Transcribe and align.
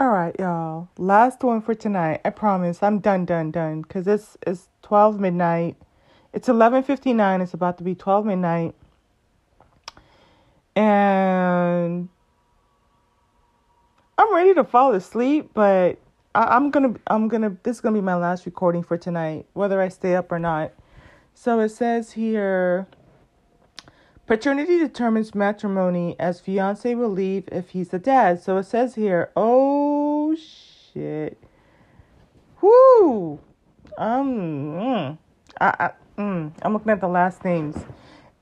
All 0.00 0.10
right, 0.10 0.36
y'all. 0.38 0.88
Last 0.96 1.42
one 1.42 1.60
for 1.60 1.74
tonight. 1.74 2.20
I 2.24 2.30
promise. 2.30 2.84
I'm 2.84 3.00
done, 3.00 3.24
done, 3.24 3.50
done. 3.50 3.82
Cause 3.82 4.06
it's 4.06 4.36
it's 4.46 4.68
twelve 4.80 5.18
midnight. 5.18 5.76
It's 6.32 6.48
eleven 6.48 6.84
fifty 6.84 7.12
nine. 7.12 7.40
It's 7.40 7.52
about 7.52 7.78
to 7.78 7.84
be 7.84 7.96
twelve 7.96 8.24
midnight. 8.24 8.76
And 10.76 12.08
I'm 14.16 14.32
ready 14.32 14.54
to 14.54 14.62
fall 14.62 14.94
asleep, 14.94 15.50
but 15.52 15.98
I, 16.32 16.44
I'm 16.44 16.70
gonna 16.70 16.94
I'm 17.08 17.26
gonna 17.26 17.56
this 17.64 17.78
is 17.78 17.80
gonna 17.80 17.96
be 17.96 18.00
my 18.00 18.14
last 18.14 18.46
recording 18.46 18.84
for 18.84 18.96
tonight, 18.96 19.46
whether 19.54 19.82
I 19.82 19.88
stay 19.88 20.14
up 20.14 20.30
or 20.30 20.38
not. 20.38 20.70
So 21.34 21.58
it 21.58 21.70
says 21.70 22.12
here 22.12 22.86
paternity 24.28 24.78
determines 24.78 25.34
matrimony 25.34 26.14
as 26.20 26.38
fiance 26.38 26.94
will 26.94 27.08
leave 27.08 27.48
if 27.50 27.70
he's 27.70 27.88
the 27.88 27.98
dad. 27.98 28.40
So 28.40 28.58
it 28.58 28.64
says 28.64 28.94
here, 28.94 29.32
oh 29.34 29.77
shit. 30.36 31.38
Whoo! 32.60 33.38
Um 33.96 34.28
mm, 34.36 35.18
I, 35.60 35.74
I 35.78 35.90
mm, 36.20 36.52
I'm 36.62 36.72
looking 36.72 36.92
at 36.92 37.00
the 37.00 37.08
last 37.08 37.44
names. 37.44 37.76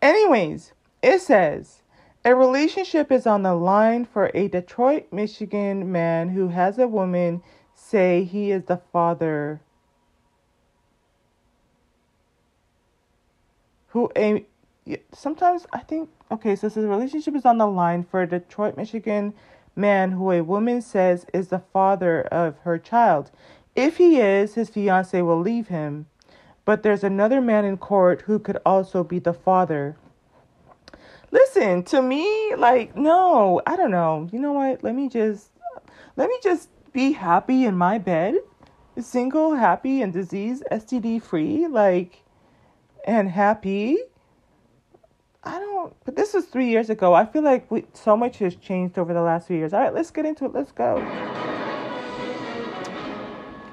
Anyways, 0.02 0.72
it 1.02 1.20
says 1.20 1.82
a 2.24 2.34
relationship 2.34 3.12
is 3.12 3.26
on 3.26 3.42
the 3.42 3.54
line 3.54 4.04
for 4.04 4.30
a 4.34 4.48
Detroit, 4.48 5.06
Michigan 5.12 5.92
man 5.92 6.30
who 6.30 6.48
has 6.48 6.78
a 6.78 6.88
woman 6.88 7.42
say 7.74 8.24
he 8.24 8.50
is 8.50 8.64
the 8.64 8.80
father 8.92 9.60
who 13.88 14.10
a 14.16 14.44
sometimes 15.12 15.66
I 15.72 15.78
think 15.78 16.10
okay, 16.30 16.56
so 16.56 16.68
this 16.68 16.76
relationship 16.76 17.34
is 17.36 17.44
on 17.44 17.58
the 17.58 17.66
line 17.66 18.02
for 18.02 18.22
a 18.22 18.26
Detroit, 18.26 18.76
Michigan 18.76 19.32
man 19.76 20.12
who 20.12 20.30
a 20.30 20.42
woman 20.42 20.80
says 20.80 21.26
is 21.32 21.48
the 21.48 21.62
father 21.72 22.22
of 22.22 22.58
her 22.60 22.78
child. 22.78 23.30
If 23.74 23.98
he 23.98 24.18
is, 24.18 24.54
his 24.54 24.70
fiance 24.70 25.20
will 25.20 25.38
leave 25.38 25.68
him. 25.68 26.06
But 26.64 26.82
there's 26.82 27.04
another 27.04 27.40
man 27.40 27.64
in 27.64 27.76
court 27.76 28.22
who 28.22 28.38
could 28.38 28.58
also 28.66 29.04
be 29.04 29.18
the 29.18 29.34
father. 29.34 29.96
Listen, 31.30 31.82
to 31.84 32.02
me, 32.02 32.54
like, 32.56 32.96
no, 32.96 33.60
I 33.66 33.76
don't 33.76 33.90
know. 33.90 34.28
You 34.32 34.38
know 34.38 34.52
what? 34.52 34.82
Let 34.82 34.94
me 34.94 35.08
just 35.08 35.50
let 36.16 36.28
me 36.28 36.38
just 36.42 36.70
be 36.92 37.12
happy 37.12 37.64
in 37.64 37.76
my 37.76 37.98
bed. 37.98 38.36
Single, 38.98 39.54
happy, 39.54 40.00
and 40.00 40.12
disease 40.12 40.62
STD 40.72 41.22
free, 41.22 41.66
like 41.66 42.22
and 43.06 43.28
happy. 43.30 43.98
I 45.46 45.60
don't 45.60 45.94
but 46.04 46.16
this 46.16 46.34
was 46.34 46.46
three 46.46 46.68
years 46.68 46.90
ago. 46.90 47.14
I 47.14 47.24
feel 47.24 47.42
like 47.42 47.70
we, 47.70 47.84
so 47.92 48.16
much 48.16 48.38
has 48.38 48.56
changed 48.56 48.98
over 48.98 49.14
the 49.14 49.22
last 49.22 49.46
few 49.46 49.56
years. 49.56 49.72
All 49.72 49.80
right, 49.80 49.94
let's 49.94 50.10
get 50.10 50.26
into 50.26 50.44
it. 50.44 50.52
Let's 50.52 50.72
go. 50.72 50.96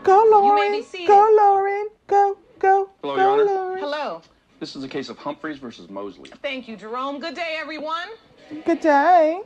Go, 0.03 0.23
Lauren. 0.29 0.83
Go, 1.07 1.35
Lauren. 1.37 1.87
Go, 2.07 2.37
go, 2.59 2.89
Hello, 3.01 3.15
go, 3.15 3.21
Your 3.21 3.31
Honor. 3.31 3.43
Lauren. 3.45 3.79
Hello. 3.79 4.21
This 4.59 4.75
is 4.75 4.83
a 4.83 4.87
case 4.87 5.09
of 5.09 5.17
Humphreys 5.17 5.57
versus 5.57 5.89
Mosley. 5.89 6.29
Thank 6.43 6.67
you, 6.67 6.75
Jerome. 6.75 7.19
Good 7.19 7.35
day, 7.35 7.57
everyone. 7.59 8.09
Good 8.65 8.81
day. 8.81 9.41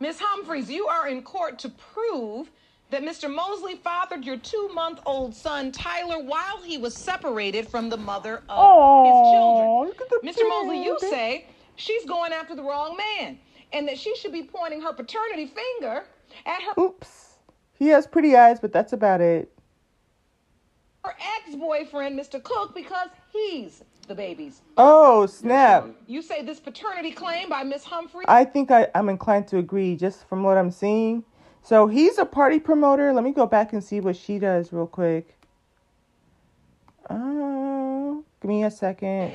Miss 0.00 0.18
Humphreys, 0.18 0.68
you 0.68 0.86
are 0.86 1.08
in 1.08 1.22
court 1.22 1.58
to 1.60 1.68
prove 1.68 2.50
that 2.90 3.02
Mr. 3.02 3.32
Mosley 3.32 3.76
fathered 3.76 4.24
your 4.24 4.38
two 4.38 4.68
month 4.74 5.00
old 5.06 5.34
son, 5.34 5.70
Tyler, 5.70 6.22
while 6.22 6.60
he 6.64 6.78
was 6.78 6.94
separated 6.94 7.68
from 7.68 7.88
the 7.88 7.96
mother 7.96 8.38
of 8.48 8.58
Aw, 8.58 9.04
his 9.04 9.32
children. 9.32 9.88
look 9.88 10.00
at 10.00 10.08
the 10.08 10.42
Mr. 10.42 10.48
Mosley, 10.48 10.84
you 10.84 10.98
say 11.00 11.46
she's 11.78 12.04
going 12.04 12.32
after 12.32 12.54
the 12.54 12.62
wrong 12.62 12.96
man 12.96 13.38
and 13.72 13.88
that 13.88 13.98
she 13.98 14.14
should 14.16 14.32
be 14.32 14.42
pointing 14.42 14.80
her 14.82 14.92
paternity 14.92 15.46
finger 15.46 16.04
at 16.46 16.62
her, 16.62 16.80
Oops. 16.80 17.34
He 17.74 17.88
has 17.88 18.06
pretty 18.06 18.36
eyes, 18.36 18.58
but 18.60 18.72
that's 18.72 18.92
about 18.92 19.20
it. 19.20 19.50
her 21.04 21.14
ex 21.38 21.54
boyfriend, 21.54 22.18
Mr. 22.18 22.42
Cook, 22.42 22.74
because 22.74 23.08
he's 23.32 23.84
the 24.08 24.14
baby's. 24.14 24.62
Oh, 24.76 25.26
snap. 25.26 25.86
You 26.06 26.22
say 26.22 26.42
this 26.42 26.58
paternity 26.60 27.12
claim 27.12 27.48
by 27.48 27.62
Miss 27.62 27.84
Humphrey? 27.84 28.24
I 28.26 28.44
think 28.44 28.70
I, 28.70 28.88
I'm 28.94 29.08
inclined 29.08 29.46
to 29.48 29.58
agree 29.58 29.96
just 29.96 30.26
from 30.28 30.42
what 30.42 30.56
I'm 30.58 30.70
seeing. 30.70 31.24
So 31.62 31.86
he's 31.86 32.18
a 32.18 32.24
party 32.24 32.58
promoter. 32.58 33.12
Let 33.12 33.22
me 33.22 33.32
go 33.32 33.46
back 33.46 33.72
and 33.72 33.84
see 33.84 34.00
what 34.00 34.16
she 34.16 34.38
does 34.38 34.72
real 34.72 34.86
quick. 34.86 35.36
Uh, 37.08 38.14
give 38.40 38.48
me 38.48 38.64
a 38.64 38.70
second. 38.70 39.32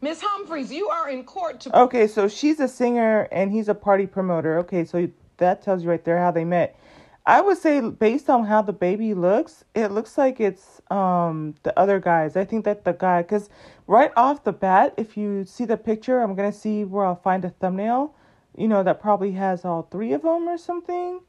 Miss 0.00 0.20
Humphreys, 0.20 0.70
you 0.70 0.88
are 0.88 1.08
in 1.08 1.24
court 1.24 1.60
to 1.60 1.78
Okay, 1.78 2.06
so 2.06 2.28
she's 2.28 2.60
a 2.60 2.68
singer 2.68 3.28
and 3.32 3.50
he's 3.50 3.68
a 3.68 3.74
party 3.74 4.06
promoter. 4.06 4.58
Okay, 4.58 4.84
so 4.84 5.08
that 5.38 5.62
tells 5.62 5.82
you 5.82 5.88
right 5.88 6.04
there 6.04 6.18
how 6.18 6.30
they 6.30 6.44
met. 6.44 6.78
I 7.24 7.40
would 7.40 7.58
say 7.58 7.80
based 7.80 8.30
on 8.30 8.44
how 8.44 8.62
the 8.62 8.72
baby 8.72 9.14
looks, 9.14 9.64
it 9.74 9.88
looks 9.90 10.16
like 10.16 10.38
it's 10.38 10.80
um 10.90 11.54
the 11.62 11.76
other 11.78 11.98
guys. 11.98 12.36
I 12.36 12.44
think 12.44 12.64
that 12.66 12.84
the 12.84 12.92
guy 12.92 13.22
cuz 13.22 13.48
right 13.86 14.12
off 14.16 14.44
the 14.44 14.52
bat, 14.52 14.94
if 14.96 15.16
you 15.16 15.44
see 15.44 15.64
the 15.64 15.76
picture, 15.76 16.20
I'm 16.20 16.34
going 16.34 16.52
to 16.52 16.56
see 16.56 16.84
where 16.84 17.04
I'll 17.04 17.16
find 17.16 17.44
a 17.44 17.50
thumbnail, 17.50 18.14
you 18.56 18.68
know, 18.68 18.82
that 18.82 19.00
probably 19.00 19.32
has 19.32 19.64
all 19.64 19.88
three 19.90 20.12
of 20.12 20.22
them 20.22 20.48
or 20.48 20.58
something. 20.58 21.20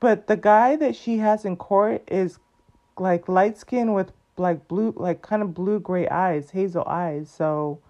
But 0.00 0.26
the 0.26 0.36
guy 0.36 0.76
that 0.76 0.94
she 0.96 1.18
has 1.18 1.44
in 1.44 1.56
court 1.56 2.02
is 2.08 2.38
like 2.98 3.28
light 3.28 3.56
skin 3.56 3.92
with 3.94 4.12
like 4.36 4.68
blue 4.68 4.92
like 4.96 5.22
kind 5.22 5.42
of 5.42 5.54
blue 5.54 5.80
gray 5.80 6.08
eyes, 6.08 6.50
hazel 6.50 6.84
eyes. 6.86 7.30
So 7.30 7.80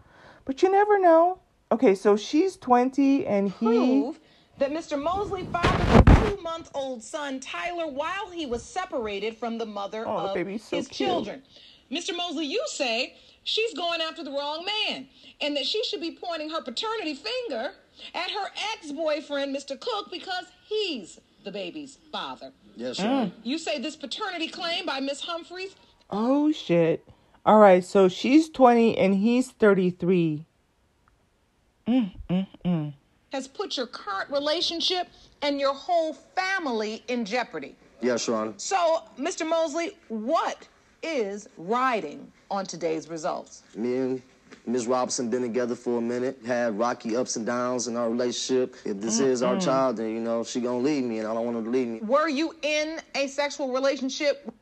but 0.49 0.63
you 0.63 0.71
never 0.73 0.99
know. 0.99 1.39
Okay, 1.71 1.95
so 1.95 2.17
she's 2.17 2.57
20 2.57 3.27
and 3.27 3.51
he 3.51 3.67
prove 3.67 4.19
that 4.57 4.71
Mr. 4.73 5.01
Mosley 5.01 5.45
fathered 5.45 6.09
a 6.09 6.31
two 6.37 6.43
month 6.43 6.71
old 6.75 7.03
son, 7.03 7.39
Tyler, 7.39 7.87
while 7.87 8.31
he 8.33 8.47
was 8.47 8.63
separated 8.63 9.37
from 9.37 9.59
the 9.59 9.67
mother 9.67 10.05
Oh, 10.09 10.23
the 10.23 10.29
of 10.31 10.35
baby's 10.35 10.65
so 10.65 10.79
his 10.79 10.89
cute. 10.89 11.07
children. 11.11 11.43
Mr. 11.93 12.17
Mosley, 12.17 12.47
you 12.47 12.63
say 12.69 13.15
she's 13.45 13.75
going 13.75 14.01
after 14.01 14.25
the 14.25 14.31
wrong 14.31 14.67
man 14.89 15.07
and 15.43 15.55
that 15.55 15.67
she 15.67 15.85
should 15.85 16.01
be 16.01 16.13
pointing 16.13 16.49
her 16.49 16.63
paternity 16.63 17.13
finger 17.15 17.73
at 18.15 18.31
her 18.31 18.49
ex 18.73 18.91
boyfriend, 18.91 19.55
Mr. 19.55 19.79
Cook, 19.79 20.11
because 20.11 20.47
he's 20.67 21.21
the 21.45 21.53
baby's 21.53 21.99
father. 22.11 22.53
Yes, 22.75 22.99
Mm. 22.99 23.33
You 23.43 23.59
say 23.59 23.79
this 23.79 23.97
paternity 23.97 24.49
claim 24.49 24.87
by 24.87 25.01
Miss 25.01 25.21
Humphreys 25.21 25.77
Oh 26.11 26.51
shit. 26.53 27.07
All 27.49 27.59
right, 27.59 27.83
so 27.83 28.11
she's 28.11 28.51
20 28.51 28.99
and 28.99 29.15
he's 29.15 29.53
33. 29.53 30.45
Mm, 31.87 32.13
mm, 32.29 32.47
mm. 32.63 32.93
has 33.33 33.49
put 33.49 33.75
your 33.75 33.87
current 33.87 34.31
relationship 34.31 35.09
and 35.41 35.59
your 35.59 35.73
whole 35.73 36.13
family 36.13 37.03
in 37.09 37.25
jeopardy. 37.25 37.75
Yes, 38.03 38.27
Your 38.27 38.37
Honor. 38.37 38.53
So, 38.59 39.05
Mr. 39.19 39.49
Mosley, 39.49 39.97
what 40.09 40.69
is 41.03 41.49
riding 41.57 42.31
on 42.51 42.67
today's 42.67 43.09
results? 43.09 43.63
Me 43.75 43.97
and 43.97 44.23
Ms. 44.67 44.87
Robinson 44.87 45.31
been 45.31 45.41
together 45.41 45.75
for 45.75 45.97
a 45.97 46.03
minute, 46.03 46.39
had 46.47 46.79
rocky 46.79 47.17
ups 47.17 47.37
and 47.37 47.47
downs 47.47 47.89
in 47.89 47.97
our 47.97 48.11
relationship. 48.11 48.77
If 48.85 49.01
this 49.01 49.21
is 49.21 49.43
our 49.43 49.59
child, 49.59 49.97
then 49.97 50.11
you 50.11 50.21
know 50.21 50.45
she 50.45 50.61
gonna 50.61 50.81
leave 50.81 51.03
me, 51.03 51.21
and 51.21 51.27
I 51.27 51.33
don't 51.33 51.47
want 51.47 51.57
her 51.57 51.65
to 51.65 51.71
leave 51.71 51.89
me. 51.89 52.01
Were 52.01 52.29
you 52.29 52.55
in 52.61 53.01
a 53.15 53.27
sexual 53.27 53.73
relationship? 53.73 54.53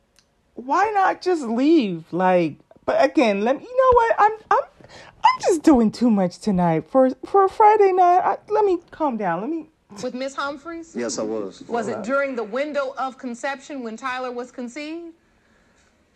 Why 0.57 0.89
not 0.91 1.21
just 1.21 1.43
leave? 1.43 2.05
Like, 2.11 2.55
but 2.87 3.03
again, 3.03 3.41
let 3.43 3.57
me 3.57 3.63
you 3.63 3.77
know 3.77 3.91
what? 3.95 4.15
I'm 4.17 4.31
I'm 4.49 4.89
I'm 5.23 5.41
just 5.41 5.61
doing 5.61 5.91
too 5.91 6.09
much 6.09 6.39
tonight 6.39 6.89
for 6.89 7.11
for 7.27 7.45
a 7.45 7.49
Friday 7.49 7.91
night. 7.91 8.21
I, 8.23 8.37
let 8.49 8.65
me 8.65 8.79
calm 8.89 9.17
down. 9.17 9.41
Let 9.41 9.49
me 9.51 9.69
With 10.01 10.15
Miss 10.15 10.33
Humphreys? 10.35 10.95
Yes, 10.95 11.19
I 11.19 11.23
was. 11.23 11.61
Was 11.67 11.87
it 11.89 12.01
during 12.03 12.35
the 12.35 12.43
window 12.43 12.95
of 12.97 13.17
conception 13.19 13.83
when 13.83 13.95
Tyler 13.97 14.31
was 14.31 14.51
conceived? 14.51 15.13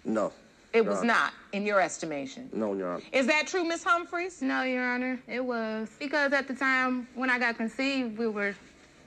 No, 0.04 0.31
It 0.74 0.84
was 0.86 0.98
Right. 1.00 1.08
not, 1.08 1.34
in 1.52 1.64
your 1.64 1.80
estimation. 1.80 2.50
no, 2.54 2.74
Your 2.74 2.94
Honor. 2.94 3.04
Is 3.12 3.28
that 3.28 3.46
true, 3.46 3.64
Miss 3.64 3.84
Humphreys? 3.84 4.42
No, 4.42 4.64
Your 4.64 4.84
Honor, 4.84 5.20
it 5.28 5.44
was. 5.46 5.90
Because 6.00 6.34
at 6.34 6.48
the 6.48 6.56
time 6.56 7.08
when 7.14 7.30
I 7.30 7.38
got 7.38 7.56
conceived, 7.58 8.18
we 8.18 8.26
were 8.28 8.56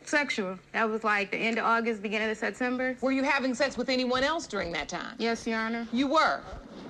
sexual. 0.05 0.57
That 0.73 0.89
was 0.89 1.03
like 1.03 1.31
the 1.33 1.37
end 1.39 1.59
of 1.59 1.65
August, 1.65 2.01
beginning 2.03 2.31
of 2.31 2.37
September. 2.37 2.97
Were 3.01 3.11
you 3.11 3.25
having 3.25 3.55
sex 3.55 3.77
with 3.77 3.88
anyone 3.88 4.23
else 4.23 4.47
during 4.47 4.71
that 4.73 4.88
time? 4.88 5.17
Yes, 5.19 5.47
Your 5.49 5.59
Honor. 5.59 5.88
You 5.93 6.06
were. 6.09 6.41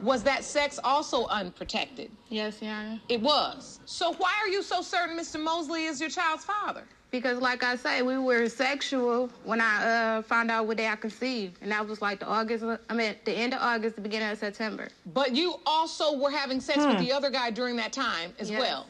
Was 0.03 0.23
that 0.25 0.45
sex 0.45 0.79
also 0.83 1.27
unprotected? 1.27 2.11
Yes, 2.29 2.61
Your 2.61 2.73
Honor. 2.73 3.01
It 3.09 3.21
was. 3.21 3.81
So 3.87 4.13
why 4.15 4.33
are 4.43 4.49
you 4.49 4.63
so 4.63 4.83
certain 4.83 5.17
Mr. 5.19 5.43
Mosley 5.43 5.85
is 5.85 6.01
your 6.01 6.11
child's 6.11 6.45
father? 6.45 6.85
Because, 7.11 7.39
like 7.39 7.63
I 7.63 7.77
say, 7.77 8.03
we 8.03 8.19
were 8.19 8.49
sexual 8.49 9.29
when 9.45 9.61
I 9.61 10.17
uh, 10.19 10.23
found 10.23 10.51
out 10.51 10.67
what 10.67 10.77
day 10.79 10.89
I 10.89 10.97
conceived, 10.97 11.59
and 11.63 11.71
that 11.71 11.87
was 11.87 12.03
like 12.03 12.19
the 12.19 12.27
August. 12.27 12.65
I 12.91 12.95
mean, 12.95 13.15
the 13.25 13.33
end 13.33 13.55
of 13.55 13.61
August, 13.63 13.95
the 13.95 14.03
beginning 14.03 14.31
of 14.31 14.39
September. 14.39 14.89
But 15.07 15.35
you 15.37 15.55
also 15.65 16.19
were 16.19 16.33
having 16.33 16.61
sex 16.61 16.85
with 16.85 16.99
the 16.99 17.13
other 17.13 17.31
guy 17.31 17.51
during 17.51 17.77
that 17.77 17.93
time 17.93 18.33
as 18.41 18.51
Yes. 18.51 18.59
well. 18.59 18.87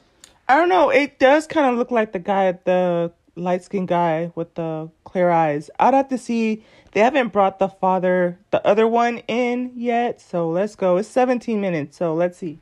I 0.49 0.57
don't 0.57 0.71
know. 0.71 0.89
It 0.91 1.19
does 1.19 1.47
kind 1.47 1.67
of 1.71 1.77
look 1.77 1.91
like 1.91 2.13
the 2.13 2.19
guy, 2.19 2.47
at 2.47 2.65
the 2.65 3.13
light 3.37 3.65
skinned 3.65 3.89
guy 3.89 4.33
with 4.35 4.55
the 4.55 4.91
clear 5.05 5.31
eyes. 5.31 5.71
I'd 5.79 5.95
have 5.95 6.09
to 6.09 6.19
see. 6.19 6.65
They 6.93 7.01
haven't 7.01 7.33
brought 7.33 7.59
the 7.59 7.69
father, 7.69 8.39
the 8.51 8.65
other 8.67 8.87
one, 8.87 9.19
in 9.27 9.73
yet. 9.75 10.21
So 10.21 10.49
let's 10.49 10.77
go. 10.77 10.97
It's 10.97 11.09
17 11.09 11.61
minutes. 11.61 11.97
So 11.97 12.15
let's 12.15 12.39
see. 12.39 12.61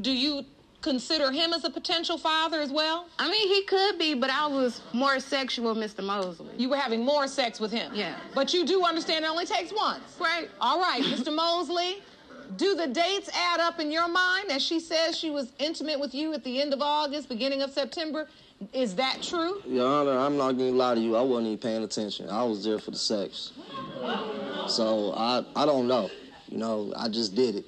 Do 0.00 0.10
you 0.10 0.44
consider 0.82 1.32
him 1.32 1.52
as 1.52 1.64
a 1.64 1.70
potential 1.70 2.16
father 2.16 2.60
as 2.60 2.70
well? 2.70 3.08
I 3.18 3.30
mean, 3.30 3.48
he 3.48 3.64
could 3.64 3.98
be, 3.98 4.14
but 4.14 4.30
I 4.30 4.46
was 4.46 4.80
more 4.92 5.18
sexual, 5.20 5.74
Mr. 5.74 6.02
Mosley. 6.02 6.54
You 6.56 6.68
were 6.68 6.76
having 6.76 7.04
more 7.04 7.26
sex 7.26 7.60
with 7.60 7.72
him. 7.72 7.92
Yeah. 7.94 8.14
But 8.34 8.54
you 8.54 8.64
do 8.64 8.84
understand 8.84 9.24
it 9.24 9.28
only 9.28 9.46
takes 9.46 9.72
once. 9.72 10.16
Right. 10.20 10.48
All 10.60 10.80
right, 10.80 11.02
Mr. 11.02 11.34
Mosley, 11.34 12.02
do 12.56 12.74
the 12.74 12.86
dates 12.86 13.28
add 13.34 13.60
up 13.60 13.80
in 13.80 13.90
your 13.90 14.08
mind 14.08 14.50
as 14.50 14.62
she 14.62 14.78
says 14.78 15.18
she 15.18 15.30
was 15.30 15.52
intimate 15.58 15.98
with 15.98 16.14
you 16.14 16.32
at 16.32 16.44
the 16.44 16.60
end 16.60 16.72
of 16.72 16.80
August, 16.80 17.28
beginning 17.28 17.62
of 17.62 17.72
September? 17.72 18.28
Is 18.72 18.94
that 18.96 19.22
true? 19.22 19.62
Your 19.66 19.86
Honor, 19.86 20.18
I'm 20.18 20.36
not 20.36 20.52
gonna 20.52 20.70
lie 20.70 20.94
to 20.94 21.00
you. 21.00 21.16
I 21.16 21.20
wasn't 21.20 21.48
even 21.48 21.58
paying 21.58 21.82
attention. 21.82 22.28
I 22.30 22.42
was 22.44 22.64
there 22.64 22.78
for 22.78 22.90
the 22.90 22.96
sex. 22.96 23.52
So 24.68 25.12
I 25.16 25.44
I 25.54 25.66
don't 25.66 25.86
know. 25.86 26.10
You 26.48 26.58
know, 26.58 26.92
I 26.96 27.08
just 27.08 27.34
did 27.34 27.56
it. 27.56 27.66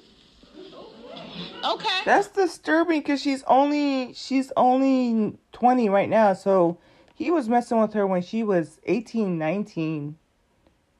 Okay. 1.63 1.99
That's 2.05 2.29
disturbing 2.29 3.01
because 3.01 3.21
she's 3.21 3.43
only 3.43 4.13
she's 4.13 4.51
only 4.55 5.37
20 5.51 5.89
right 5.89 6.09
now. 6.09 6.33
So 6.33 6.77
he 7.13 7.31
was 7.31 7.49
messing 7.49 7.79
with 7.79 7.93
her 7.93 8.07
when 8.07 8.21
she 8.21 8.43
was 8.43 8.79
18, 8.85 9.37
19. 9.37 10.17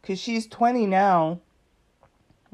Because 0.01 0.19
she's 0.19 0.47
20 0.47 0.85
now. 0.85 1.39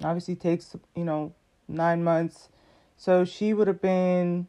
Obviously 0.04 0.36
takes, 0.36 0.76
you 0.96 1.04
know, 1.04 1.34
nine 1.68 2.04
months. 2.04 2.50
So 2.98 3.26
she 3.26 3.54
would 3.54 3.68
have 3.68 3.82
been, 3.82 4.48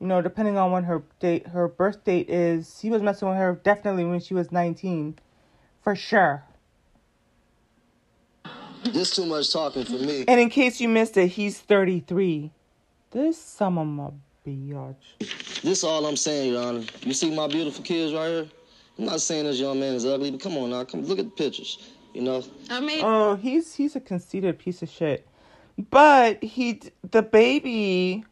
you 0.00 0.06
know, 0.06 0.22
depending 0.22 0.56
on 0.56 0.72
when 0.72 0.84
her 0.84 1.02
date, 1.20 1.48
her 1.48 1.68
birth 1.68 2.04
date 2.04 2.30
is, 2.30 2.80
he 2.80 2.90
was 2.90 3.02
messing 3.02 3.28
with 3.28 3.36
her 3.38 3.60
definitely 3.62 4.04
when 4.04 4.20
she 4.20 4.34
was 4.34 4.52
19. 4.52 5.18
For 5.82 5.96
sure. 5.96 6.44
This 8.84 9.14
too 9.14 9.26
much 9.26 9.52
talking 9.52 9.84
for 9.84 9.92
me. 9.92 10.24
And 10.28 10.40
in 10.40 10.50
case 10.50 10.80
you 10.80 10.88
missed 10.88 11.16
it, 11.16 11.28
he's 11.28 11.58
33. 11.58 12.50
This 13.10 13.38
some 13.38 13.78
of 13.78 13.86
my 13.86 14.10
biatch. 14.46 15.62
This 15.62 15.82
all 15.82 16.06
I'm 16.06 16.16
saying, 16.16 16.52
Your 16.52 16.62
Honor. 16.62 16.84
You 17.00 17.12
see 17.12 17.34
my 17.34 17.48
beautiful 17.48 17.82
kids 17.82 18.12
right 18.12 18.28
here? 18.28 18.46
I'm 18.98 19.04
not 19.04 19.20
saying 19.20 19.44
this 19.44 19.58
young 19.58 19.78
man 19.78 19.94
is 19.94 20.04
ugly, 20.04 20.30
but 20.30 20.40
come 20.40 20.56
on 20.56 20.70
now, 20.70 20.84
come 20.84 21.04
look 21.04 21.18
at 21.18 21.24
the 21.24 21.30
pictures. 21.30 21.90
You 22.14 22.22
know, 22.22 22.42
I 22.70 22.80
mean, 22.80 23.00
Oh, 23.04 23.36
he's 23.36 23.74
he's 23.74 23.94
a 23.94 24.00
conceited 24.00 24.58
piece 24.58 24.82
of 24.82 24.88
shit. 24.88 25.26
But 25.90 26.42
he 26.42 26.80
the 27.08 27.22
baby 27.22 28.24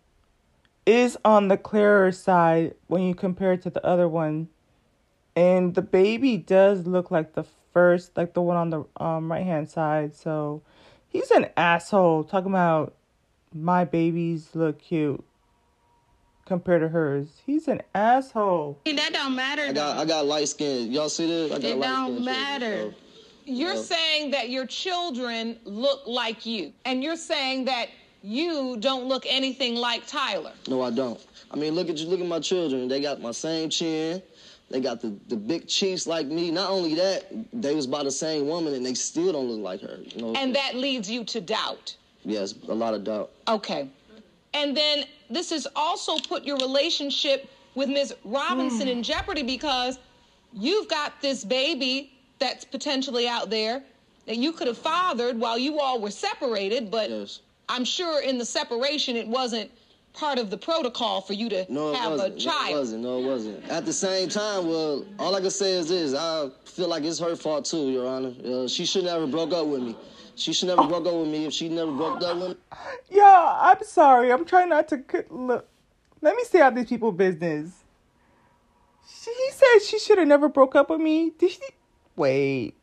is 0.86 1.18
on 1.24 1.48
the 1.48 1.56
clearer 1.56 2.12
side 2.12 2.74
when 2.86 3.02
you 3.02 3.14
compare 3.14 3.52
it 3.52 3.62
to 3.62 3.70
the 3.70 3.84
other 3.84 4.08
one. 4.08 4.48
And 5.34 5.74
the 5.74 5.82
baby 5.82 6.38
does 6.38 6.86
look 6.86 7.10
like 7.10 7.34
the 7.34 7.44
first, 7.72 8.16
like 8.16 8.32
the 8.32 8.40
one 8.40 8.56
on 8.56 8.70
the 8.70 8.84
um, 8.96 9.30
right 9.30 9.44
hand 9.44 9.68
side. 9.68 10.14
So 10.14 10.62
he's 11.08 11.30
an 11.32 11.48
asshole 11.56 12.24
talking 12.24 12.50
about 12.50 12.94
my 13.52 13.84
babies 13.84 14.50
look 14.54 14.78
cute 14.78 15.22
compared 16.46 16.80
to 16.82 16.88
hers. 16.88 17.28
He's 17.44 17.68
an 17.68 17.82
asshole. 17.94 18.80
that 18.86 19.12
don't 19.12 19.34
matter. 19.34 19.62
I 19.62 19.72
got. 19.72 19.98
I 19.98 20.04
got 20.04 20.26
light 20.26 20.48
skin. 20.48 20.92
Y'all 20.92 21.08
see 21.08 21.26
this? 21.26 21.52
I 21.52 21.56
got 21.56 21.64
It 21.64 21.76
light 21.76 21.86
don't 21.86 22.12
skin. 22.14 22.24
matter. 22.24 22.94
You're 23.44 23.74
Yeah. 23.74 23.80
saying 23.82 24.30
that 24.32 24.48
your 24.50 24.66
children 24.66 25.58
look 25.64 26.06
like 26.06 26.46
you, 26.46 26.72
and 26.84 27.02
you're 27.02 27.16
saying 27.16 27.66
that 27.66 27.88
you 28.26 28.76
don't 28.80 29.06
look 29.06 29.24
anything 29.28 29.76
like 29.76 30.04
Tyler. 30.06 30.52
No, 30.66 30.82
I 30.82 30.90
don't. 30.90 31.24
I 31.52 31.56
mean, 31.56 31.74
look 31.74 31.88
at 31.88 31.98
you. 31.98 32.08
Look 32.08 32.20
at 32.20 32.26
my 32.26 32.40
children. 32.40 32.88
They 32.88 33.00
got 33.00 33.20
my 33.20 33.30
same 33.30 33.70
chin. 33.70 34.20
They 34.68 34.80
got 34.80 35.00
the, 35.00 35.14
the 35.28 35.36
big 35.36 35.68
cheeks 35.68 36.08
like 36.08 36.26
me. 36.26 36.50
Not 36.50 36.70
only 36.70 36.96
that, 36.96 37.26
they 37.52 37.72
was 37.72 37.86
by 37.86 38.02
the 38.02 38.10
same 38.10 38.48
woman, 38.48 38.74
and 38.74 38.84
they 38.84 38.94
still 38.94 39.32
don't 39.32 39.48
look 39.48 39.60
like 39.60 39.80
her. 39.80 40.00
You 40.02 40.22
know. 40.22 40.34
And 40.34 40.54
that 40.56 40.74
leads 40.74 41.08
you 41.08 41.22
to 41.24 41.40
doubt. 41.40 41.96
yes, 42.24 42.54
a 42.68 42.74
lot 42.74 42.94
of 42.94 43.04
doubt. 43.04 43.30
Okay. 43.46 43.88
And 44.54 44.76
then 44.76 45.04
this 45.30 45.50
has 45.50 45.68
also 45.76 46.18
put 46.18 46.44
your 46.44 46.56
relationship 46.56 47.48
with 47.76 47.88
Ms. 47.88 48.12
Robinson 48.24 48.88
in 48.88 48.98
hmm. 48.98 49.02
jeopardy 49.02 49.44
because 49.44 50.00
you've 50.52 50.88
got 50.88 51.20
this 51.22 51.44
baby 51.44 52.12
that's 52.40 52.64
potentially 52.64 53.28
out 53.28 53.50
there 53.50 53.84
that 54.26 54.36
you 54.36 54.50
could 54.50 54.66
have 54.66 54.78
fathered 54.78 55.38
while 55.38 55.56
you 55.58 55.78
all 55.78 56.00
were 56.00 56.10
separated, 56.10 56.90
but 56.90 57.08
Yes. 57.08 57.40
I'm 57.68 57.84
sure 57.84 58.20
in 58.20 58.38
the 58.38 58.44
separation 58.44 59.16
it 59.16 59.26
wasn't 59.26 59.70
part 60.12 60.38
of 60.38 60.50
the 60.50 60.56
protocol 60.56 61.20
for 61.20 61.34
you 61.34 61.48
to 61.50 61.66
No, 61.72 61.90
it 61.92 61.96
have 61.96 62.12
a 62.12 62.16
wasn't. 62.16 62.44
No, 62.44 62.66
it 62.66 62.72
wasn't. 62.72 63.02
No, 63.02 63.18
it 63.18 63.26
wasn't. 63.26 63.68
At 63.68 63.84
the 63.84 63.92
same 63.92 64.28
time, 64.28 64.66
well, 64.66 65.04
all 65.18 65.34
I 65.34 65.40
can 65.40 65.50
say 65.50 65.72
is 65.72 65.88
this: 65.88 66.14
I 66.14 66.48
feel 66.64 66.88
like 66.88 67.04
it's 67.04 67.18
her 67.18 67.36
fault 67.36 67.64
too, 67.66 67.90
Your 67.90 68.06
Honor. 68.06 68.32
Uh, 68.44 68.68
she 68.68 68.86
should 68.86 69.04
never 69.04 69.26
broke 69.26 69.52
up 69.52 69.66
with 69.66 69.82
me. 69.82 69.96
She 70.36 70.52
should 70.52 70.68
never 70.68 70.86
broke 70.86 71.06
up 71.06 71.14
with 71.14 71.28
me 71.28 71.46
if 71.46 71.52
she 71.52 71.68
never 71.68 71.92
broke 71.92 72.22
up 72.22 72.36
with 72.36 72.48
me. 72.50 72.56
Yeah, 73.10 73.56
I'm 73.60 73.82
sorry. 73.84 74.30
I'm 74.32 74.44
trying 74.44 74.68
not 74.68 74.88
to 74.88 75.02
look. 75.30 75.68
Let 76.20 76.36
me 76.36 76.44
stay 76.44 76.60
out 76.60 76.74
these 76.74 76.86
people 76.88 77.12
business. 77.12 77.72
She 79.22 79.30
he 79.32 79.50
said 79.52 79.78
she 79.80 79.98
should 79.98 80.18
have 80.18 80.28
never 80.28 80.48
broke 80.48 80.74
up 80.74 80.90
with 80.90 81.00
me. 81.00 81.30
Did 81.38 81.52
she? 81.52 81.60
Wait. 82.16 82.74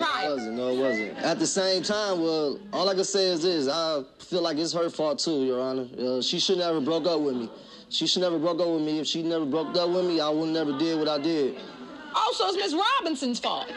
It 0.00 0.30
wasn't. 0.30 0.56
No, 0.56 0.68
it 0.68 0.78
wasn't. 0.78 1.18
At 1.18 1.38
the 1.38 1.46
same 1.46 1.82
time, 1.82 2.20
well, 2.22 2.58
all 2.72 2.88
I 2.88 2.94
can 2.94 3.04
say 3.04 3.26
is 3.26 3.42
this: 3.42 3.68
I 3.68 4.02
feel 4.18 4.42
like 4.42 4.56
it's 4.56 4.72
her 4.72 4.88
fault 4.88 5.18
too, 5.18 5.44
Your 5.44 5.60
Honor. 5.60 5.86
Uh, 5.98 6.22
she 6.22 6.38
should 6.38 6.58
never 6.58 6.80
broke 6.80 7.06
up 7.06 7.20
with 7.20 7.36
me. 7.36 7.50
She 7.88 8.06
should 8.06 8.22
never 8.22 8.38
broke 8.38 8.60
up 8.60 8.68
with 8.68 8.82
me. 8.82 9.00
If 9.00 9.06
she 9.06 9.22
never 9.22 9.44
broke 9.44 9.76
up 9.76 9.90
with 9.90 10.06
me, 10.06 10.20
I 10.20 10.28
would 10.28 10.48
never 10.48 10.78
did 10.78 10.98
what 10.98 11.08
I 11.08 11.18
did. 11.18 11.58
Also, 12.14 12.44
it's 12.46 12.56
Ms. 12.56 12.74
Robinson's 12.74 13.38
fault. 13.38 13.72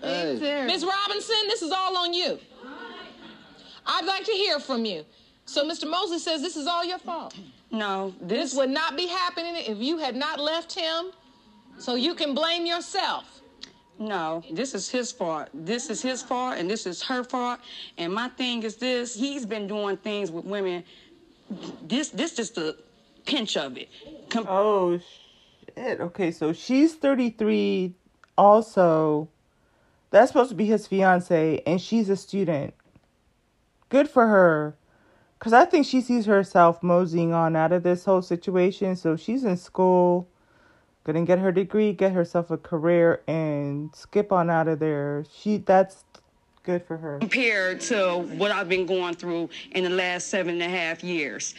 Hey, 0.00 0.38
Sir. 0.38 0.66
Ms. 0.66 0.84
Robinson, 0.84 1.36
this 1.48 1.62
is 1.62 1.72
all 1.72 1.96
on 1.96 2.12
you. 2.12 2.38
I'd 3.86 4.04
like 4.04 4.24
to 4.24 4.32
hear 4.32 4.60
from 4.60 4.84
you. 4.84 5.04
So, 5.44 5.64
Mr. 5.64 5.88
Mosley 5.88 6.18
says 6.18 6.42
this 6.42 6.56
is 6.56 6.66
all 6.66 6.84
your 6.84 6.98
fault. 6.98 7.34
No, 7.70 8.14
This 8.20 8.52
this 8.52 8.54
would 8.54 8.70
not 8.70 8.96
be 8.96 9.06
happening 9.06 9.54
if 9.56 9.78
you 9.78 9.98
had 9.98 10.14
not 10.14 10.40
left 10.40 10.72
him. 10.74 11.10
So 11.78 11.94
you 11.94 12.14
can 12.14 12.34
blame 12.34 12.66
yourself. 12.66 13.40
No, 13.98 14.44
this 14.52 14.74
is 14.74 14.88
his 14.88 15.12
fault. 15.12 15.48
This 15.54 15.90
is 15.90 16.02
his 16.02 16.22
fault, 16.22 16.56
and 16.58 16.70
this 16.70 16.86
is 16.86 17.02
her 17.04 17.24
fault. 17.24 17.60
And 17.98 18.12
my 18.12 18.28
thing 18.30 18.62
is 18.62 18.76
this: 18.76 19.14
he's 19.14 19.46
been 19.46 19.66
doing 19.66 19.96
things 19.98 20.30
with 20.30 20.44
women. 20.44 20.84
This, 21.82 22.10
this 22.10 22.36
just 22.36 22.54
the 22.54 22.76
pinch 23.26 23.56
of 23.56 23.76
it. 23.76 23.88
Com- 24.30 24.46
Oh 24.48 24.98
shit. 24.98 26.00
Okay, 26.00 26.30
so 26.30 26.52
she's 26.52 26.94
33 26.94 27.94
also. 28.36 29.28
That's 30.10 30.30
supposed 30.30 30.50
to 30.50 30.56
be 30.56 30.66
his 30.66 30.86
fiance 30.86 31.62
and 31.66 31.80
she's 31.80 32.08
a 32.08 32.16
student. 32.16 32.74
Good 33.88 34.08
for 34.08 34.26
her. 34.26 34.76
Cuz 35.38 35.52
I 35.52 35.64
think 35.64 35.86
she 35.86 36.00
sees 36.00 36.26
herself 36.26 36.82
moseying 36.82 37.32
on 37.32 37.56
out 37.56 37.72
of 37.72 37.82
this 37.82 38.04
whole 38.04 38.22
situation. 38.22 38.96
So 38.96 39.16
she's 39.16 39.44
in 39.44 39.56
school, 39.56 40.28
to 41.16 41.26
get 41.26 41.38
her 41.38 41.52
degree, 41.52 41.92
get 41.92 42.12
herself 42.12 42.50
a 42.50 42.56
career 42.56 43.22
and 43.26 43.94
skip 43.94 44.32
on 44.32 44.50
out 44.50 44.68
of 44.68 44.78
there. 44.78 45.24
She 45.32 45.58
that's 45.58 46.04
good 46.64 46.82
for 46.84 46.98
her. 46.98 47.18
compared 47.18 47.80
to 47.80 48.18
what 48.36 48.50
I've 48.50 48.68
been 48.68 48.84
going 48.84 49.14
through 49.14 49.48
in 49.70 49.84
the 49.84 49.90
last 49.90 50.28
seven 50.28 50.60
and 50.60 50.62
a 50.62 50.76
half 50.76 51.02
years, 51.02 51.54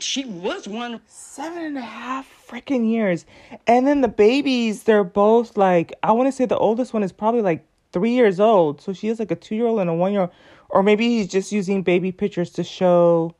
she 0.00 0.24
was 0.24 0.66
one. 0.66 1.00
Seven 1.06 1.62
and 1.62 1.78
a 1.78 1.82
half 1.82 2.26
freaking 2.48 2.90
years. 2.90 3.24
And 3.68 3.86
then 3.86 4.00
the 4.00 4.08
babies, 4.08 4.82
they're 4.82 5.04
both 5.04 5.56
like, 5.56 5.92
I 6.02 6.12
want 6.12 6.26
to 6.26 6.32
say 6.32 6.44
the 6.44 6.58
oldest 6.58 6.92
one 6.92 7.04
is 7.04 7.12
probably 7.12 7.42
like 7.42 7.64
three 7.92 8.12
years 8.12 8.40
old. 8.40 8.80
So 8.80 8.92
she 8.92 9.06
has 9.08 9.18
like 9.18 9.30
a 9.30 9.36
two 9.36 9.54
year 9.54 9.66
old 9.66 9.80
and 9.80 9.88
a 9.88 9.94
one 9.94 10.12
year 10.12 10.22
old. 10.22 10.30
Or 10.68 10.82
maybe 10.82 11.06
he's 11.08 11.28
just 11.28 11.52
using 11.52 11.82
baby 11.82 12.10
pictures 12.10 12.50
to 12.50 12.64
show 12.64 13.34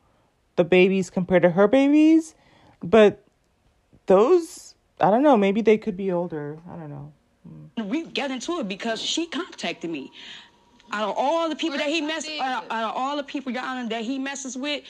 the 0.54 0.64
babies 0.64 1.10
compared 1.10 1.42
to 1.42 1.50
her 1.50 1.66
babies. 1.66 2.34
But 2.82 3.22
those, 4.06 4.65
I 5.00 5.10
don't 5.10 5.22
know, 5.22 5.36
maybe 5.36 5.60
they 5.60 5.78
could 5.78 5.96
be 5.96 6.12
older. 6.12 6.58
I 6.70 6.76
don't 6.76 6.90
know. 6.90 7.12
We 7.84 8.04
got 8.04 8.30
into 8.30 8.58
it 8.60 8.68
because 8.68 9.00
she 9.00 9.26
contacted 9.26 9.90
me. 9.90 10.10
Out 10.92 11.08
of 11.10 11.14
all 11.18 11.48
the 11.48 11.56
people 11.56 11.78
that 11.78 11.88
he 11.88 12.00
mess, 12.00 12.26
out 12.40 12.64
of, 12.64 12.70
out 12.70 12.84
of 12.84 12.96
all 12.96 13.16
the 13.16 13.22
people, 13.22 13.52
Your 13.52 13.62
Honor, 13.62 13.88
that 13.88 14.02
he 14.02 14.18
messes 14.18 14.56
with, 14.56 14.84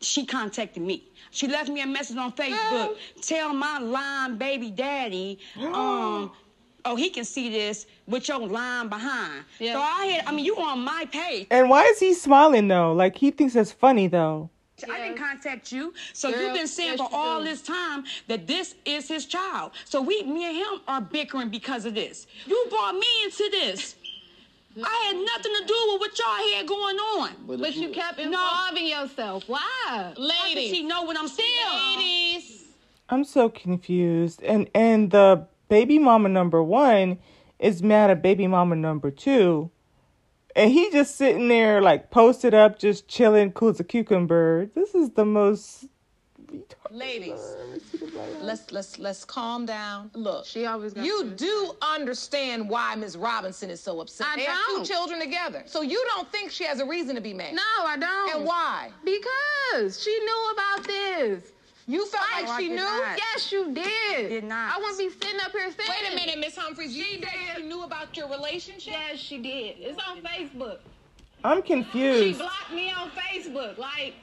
she 0.00 0.26
contacted 0.26 0.82
me. 0.82 1.04
She 1.30 1.48
left 1.48 1.68
me 1.68 1.80
a 1.80 1.86
message 1.86 2.16
on 2.16 2.32
Facebook. 2.32 2.96
Tell 3.20 3.52
my 3.52 3.78
lying 3.78 4.36
baby 4.36 4.70
daddy, 4.70 5.38
um, 5.56 6.30
oh, 6.84 6.96
he 6.96 7.10
can 7.10 7.24
see 7.24 7.50
this 7.50 7.86
with 8.06 8.28
your 8.28 8.46
line 8.46 8.88
behind. 8.88 9.44
Yeah. 9.58 9.74
So 9.74 9.80
I 9.80 10.06
had, 10.06 10.26
I 10.26 10.32
mean, 10.32 10.44
you 10.44 10.56
on 10.56 10.80
my 10.80 11.06
page. 11.10 11.46
And 11.50 11.70
why 11.70 11.84
is 11.84 11.98
he 11.98 12.14
smiling 12.14 12.68
though? 12.68 12.92
Like 12.92 13.16
he 13.16 13.30
thinks 13.30 13.54
that's 13.54 13.72
funny 13.72 14.06
though. 14.06 14.50
I 14.90 14.98
didn't 14.98 15.18
contact 15.18 15.70
you. 15.70 15.94
So 16.12 16.30
Girl, 16.32 16.42
you've 16.42 16.54
been 16.54 16.66
saying 16.66 16.96
yes, 16.98 17.08
for 17.08 17.14
all 17.14 17.38
do. 17.40 17.44
this 17.44 17.62
time 17.62 18.04
that 18.28 18.46
this 18.46 18.74
is 18.84 19.08
his 19.08 19.26
child. 19.26 19.72
So 19.84 20.00
we, 20.02 20.22
me 20.24 20.46
and 20.46 20.56
him 20.56 20.80
are 20.88 21.00
bickering 21.00 21.50
because 21.50 21.84
of 21.84 21.94
this. 21.94 22.26
You 22.46 22.66
brought 22.70 22.94
me 22.94 23.06
into 23.24 23.48
this. 23.50 23.96
I 24.82 25.04
had 25.06 25.16
nothing 25.16 25.52
to 25.60 25.64
do 25.66 25.74
with 25.92 26.00
what 26.00 26.18
y'all 26.18 26.56
had 26.56 26.66
going 26.66 26.96
on. 26.96 27.30
but, 27.46 27.58
But 27.58 27.68
if 27.68 27.76
you 27.76 27.90
kept 27.90 28.18
involving 28.18 28.86
yourself. 28.86 29.44
Why? 29.46 29.60
Ladies. 30.16 30.16
How 30.16 30.44
does 30.44 30.54
Ladies. 30.54 30.70
she 30.70 30.82
know 30.82 31.02
what 31.02 31.18
I'm 31.18 31.28
saying? 31.28 31.98
Ladies. 31.98 32.64
I'm 33.10 33.24
so 33.24 33.50
confused. 33.50 34.42
And 34.42 34.70
and 34.74 35.10
the 35.10 35.46
baby 35.68 35.98
mama 35.98 36.30
number 36.30 36.62
one 36.62 37.18
is 37.58 37.82
mad 37.82 38.10
at 38.10 38.22
baby 38.22 38.46
mama 38.46 38.74
number 38.74 39.10
two. 39.10 39.70
And 40.56 40.70
he 40.70 40.90
just 40.90 41.16
sitting 41.16 41.48
there 41.48 41.80
like 41.80 42.10
posted 42.10 42.54
up, 42.54 42.78
just 42.78 43.08
chilling, 43.08 43.52
cool 43.52 43.68
as 43.70 43.80
a 43.80 43.84
cucumber. 43.84 44.66
This 44.74 44.94
is 44.94 45.10
the 45.10 45.24
most. 45.24 45.86
Ladies, 46.90 47.40
let's 48.42 48.70
let's 48.70 48.98
let's 48.98 49.24
calm 49.24 49.64
down. 49.64 50.10
Look, 50.12 50.44
She 50.44 50.66
always 50.66 50.92
got 50.92 51.04
you 51.06 51.24
to 51.24 51.30
do 51.30 51.72
understand 51.80 52.68
why 52.68 52.94
Miss 52.96 53.16
Robinson 53.16 53.70
is 53.70 53.80
so 53.80 54.00
upset. 54.00 54.26
I 54.30 54.36
they 54.36 54.42
have 54.42 54.58
don't. 54.66 54.84
two 54.84 54.92
children 54.92 55.18
together, 55.18 55.62
so 55.64 55.80
you 55.80 56.04
don't 56.14 56.30
think 56.30 56.50
she 56.50 56.64
has 56.64 56.80
a 56.80 56.84
reason 56.84 57.14
to 57.14 57.22
be 57.22 57.32
mad. 57.32 57.54
No, 57.54 57.62
I 57.86 57.96
don't. 57.96 58.36
And 58.36 58.44
why? 58.44 58.90
Because 59.04 60.02
she 60.02 60.10
knew 60.18 60.52
about 60.52 60.86
this. 60.86 61.52
You 61.88 62.06
felt 62.06 62.24
Like 62.32 62.48
like 62.48 62.60
she 62.60 62.66
she 62.66 62.70
knew? 62.70 62.76
knew. 62.76 63.02
Yes, 63.16 63.50
you 63.52 63.72
did. 63.74 64.28
did 64.28 64.44
not. 64.44 64.76
I 64.76 64.78
wouldn't 64.78 64.98
be 64.98 65.10
sitting 65.10 65.40
up 65.40 65.50
here 65.52 65.70
saying. 65.72 65.88
Wait 65.88 66.12
a 66.12 66.14
minute, 66.14 66.38
Miss 66.38 66.56
Humphreys. 66.56 66.96
You 66.96 67.02
She 67.04 67.12
said 67.14 67.22
did. 67.22 67.56
she 67.56 67.62
knew 67.68 67.82
about 67.82 68.16
your 68.16 68.28
relationship. 68.28 68.92
Yes, 68.92 69.18
she 69.18 69.38
did. 69.38 69.76
It's 69.80 69.98
on 70.08 70.20
Facebook. 70.22 70.78
I'm 71.44 71.60
confused. 71.62 72.22
She 72.22 72.32
blocked 72.34 72.72
me 72.72 72.90
on 72.92 73.10
Facebook. 73.10 73.78
Like, 73.78 74.14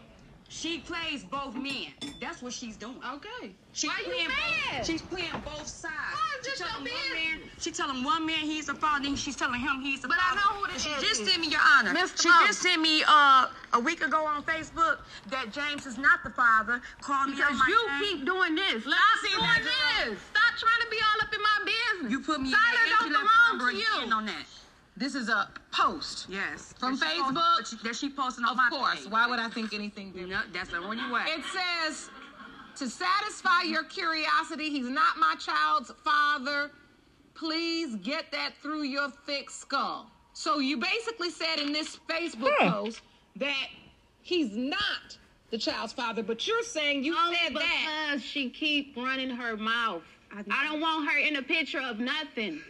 She 0.49 0.79
plays 0.79 1.23
both 1.23 1.53
men. 1.53 1.93
That's 2.19 2.41
what 2.41 2.53
she's 2.53 2.75
doing. 2.75 2.97
okay. 3.05 3.53
She's 3.71 3.87
Why 3.87 4.01
you 4.01 4.11
playing 4.11 4.27
mad? 4.27 4.77
both. 4.79 4.85
She's 4.87 5.01
playing 5.03 5.31
both 5.45 5.67
sides. 5.67 5.93
Why 5.93 6.27
is 6.41 6.57
She 6.57 6.63
telling 6.63 6.83
one 6.89 7.13
man. 7.13 7.49
She 7.59 7.71
telling 7.71 8.03
one 8.03 8.25
man 8.25 8.41
he's 8.45 8.65
the 8.65 8.73
father, 8.73 9.03
then 9.05 9.15
she's 9.15 9.35
telling 9.35 9.59
him 9.61 9.79
he's 9.81 10.01
the 10.01 10.07
But 10.07 10.17
I 10.19 10.33
know 10.35 10.59
who 10.65 10.73
the 10.73 10.79
She 10.79 10.89
is. 10.89 11.01
just 11.01 11.25
sent 11.25 11.39
me 11.39 11.49
your 11.49 11.61
honor. 11.77 11.93
Mr. 11.93 12.21
She 12.23 12.29
just 12.47 12.61
sent 12.61 12.81
me 12.81 13.03
uh, 13.07 13.45
a 13.73 13.79
week 13.79 14.01
ago 14.01 14.25
on 14.25 14.43
Facebook 14.43 14.97
that 15.27 15.53
James 15.53 15.85
is 15.85 15.97
not 15.99 16.23
the 16.23 16.31
father. 16.31 16.81
Called 16.99 17.29
me 17.29 17.35
Because 17.35 17.55
you 17.67 17.87
name. 17.87 18.01
keep 18.01 18.25
doing 18.25 18.55
this. 18.55 18.81
Stop 18.83 19.17
see 19.21 19.29
doing 19.37 19.63
this. 19.63 20.19
Stop 20.19 20.51
trying 20.57 20.81
to 20.81 20.89
be 20.89 20.97
all 20.97 21.21
up 21.21 21.31
in 21.31 21.41
my 21.45 21.57
business. 21.69 22.11
You 22.11 22.19
put 22.25 22.41
me 22.41 22.51
Tyler 22.51 22.83
in 22.83 22.89
don't 22.89 23.13
that 23.13 23.21
belong 23.21 23.57
number 23.59 23.71
to 23.71 23.77
you. 23.77 24.11
on 24.11 24.25
that. 24.25 24.45
This 24.99 25.15
is 25.15 25.29
a 25.29 25.49
post. 25.71 26.27
Yes. 26.29 26.73
From 26.77 26.97
That 26.99 27.09
she 27.15 27.21
post- 27.21 27.33
Facebook? 27.33 27.57
that 27.57 27.67
she, 27.67 27.75
that 27.87 27.95
she 27.95 28.09
posting 28.09 28.43
on 28.45 28.51
Of 28.51 28.57
my 28.57 28.69
course. 28.69 28.99
page. 29.03 29.09
Why 29.11 29.27
would 29.27 29.39
I 29.39 29.49
think 29.49 29.73
anything 29.73 30.11
different? 30.11 30.29
No, 30.29 30.41
that's 30.53 30.69
the 30.71 30.77
only 30.77 30.97
way. 31.11 31.23
It 31.27 31.43
says, 31.45 32.09
to 32.75 32.89
satisfy 32.89 33.61
your 33.63 33.83
curiosity, 33.85 34.69
he's 34.69 34.89
not 34.89 35.17
my 35.17 35.35
child's 35.39 35.91
father. 36.03 36.71
Please 37.33 37.95
get 37.97 38.29
that 38.33 38.51
through 38.61 38.83
your 38.83 39.09
thick 39.25 39.49
skull. 39.49 40.11
So 40.33 40.59
you 40.59 40.75
basically 40.77 41.29
said 41.29 41.59
in 41.59 41.71
this 41.71 41.97
Facebook 42.09 42.53
Hmm. 42.59 42.69
post 42.69 43.01
that 43.37 43.67
he's 44.21 44.51
not 44.55 45.17
the 45.49 45.57
child's 45.57 45.93
father, 45.93 46.23
but 46.23 46.45
you're 46.45 46.61
saying 46.63 47.05
you 47.05 47.17
Only 47.17 47.37
said 47.37 47.55
that. 47.55 48.09
because 48.11 48.23
she 48.25 48.49
keep 48.49 48.95
running 48.97 49.29
her 49.29 49.55
mouth. 49.55 50.03
I 50.51 50.63
don't 50.67 50.79
want 50.81 51.09
her 51.09 51.17
in 51.17 51.37
a 51.37 51.41
picture 51.41 51.79
of 51.81 51.99
nothing. 51.99 52.61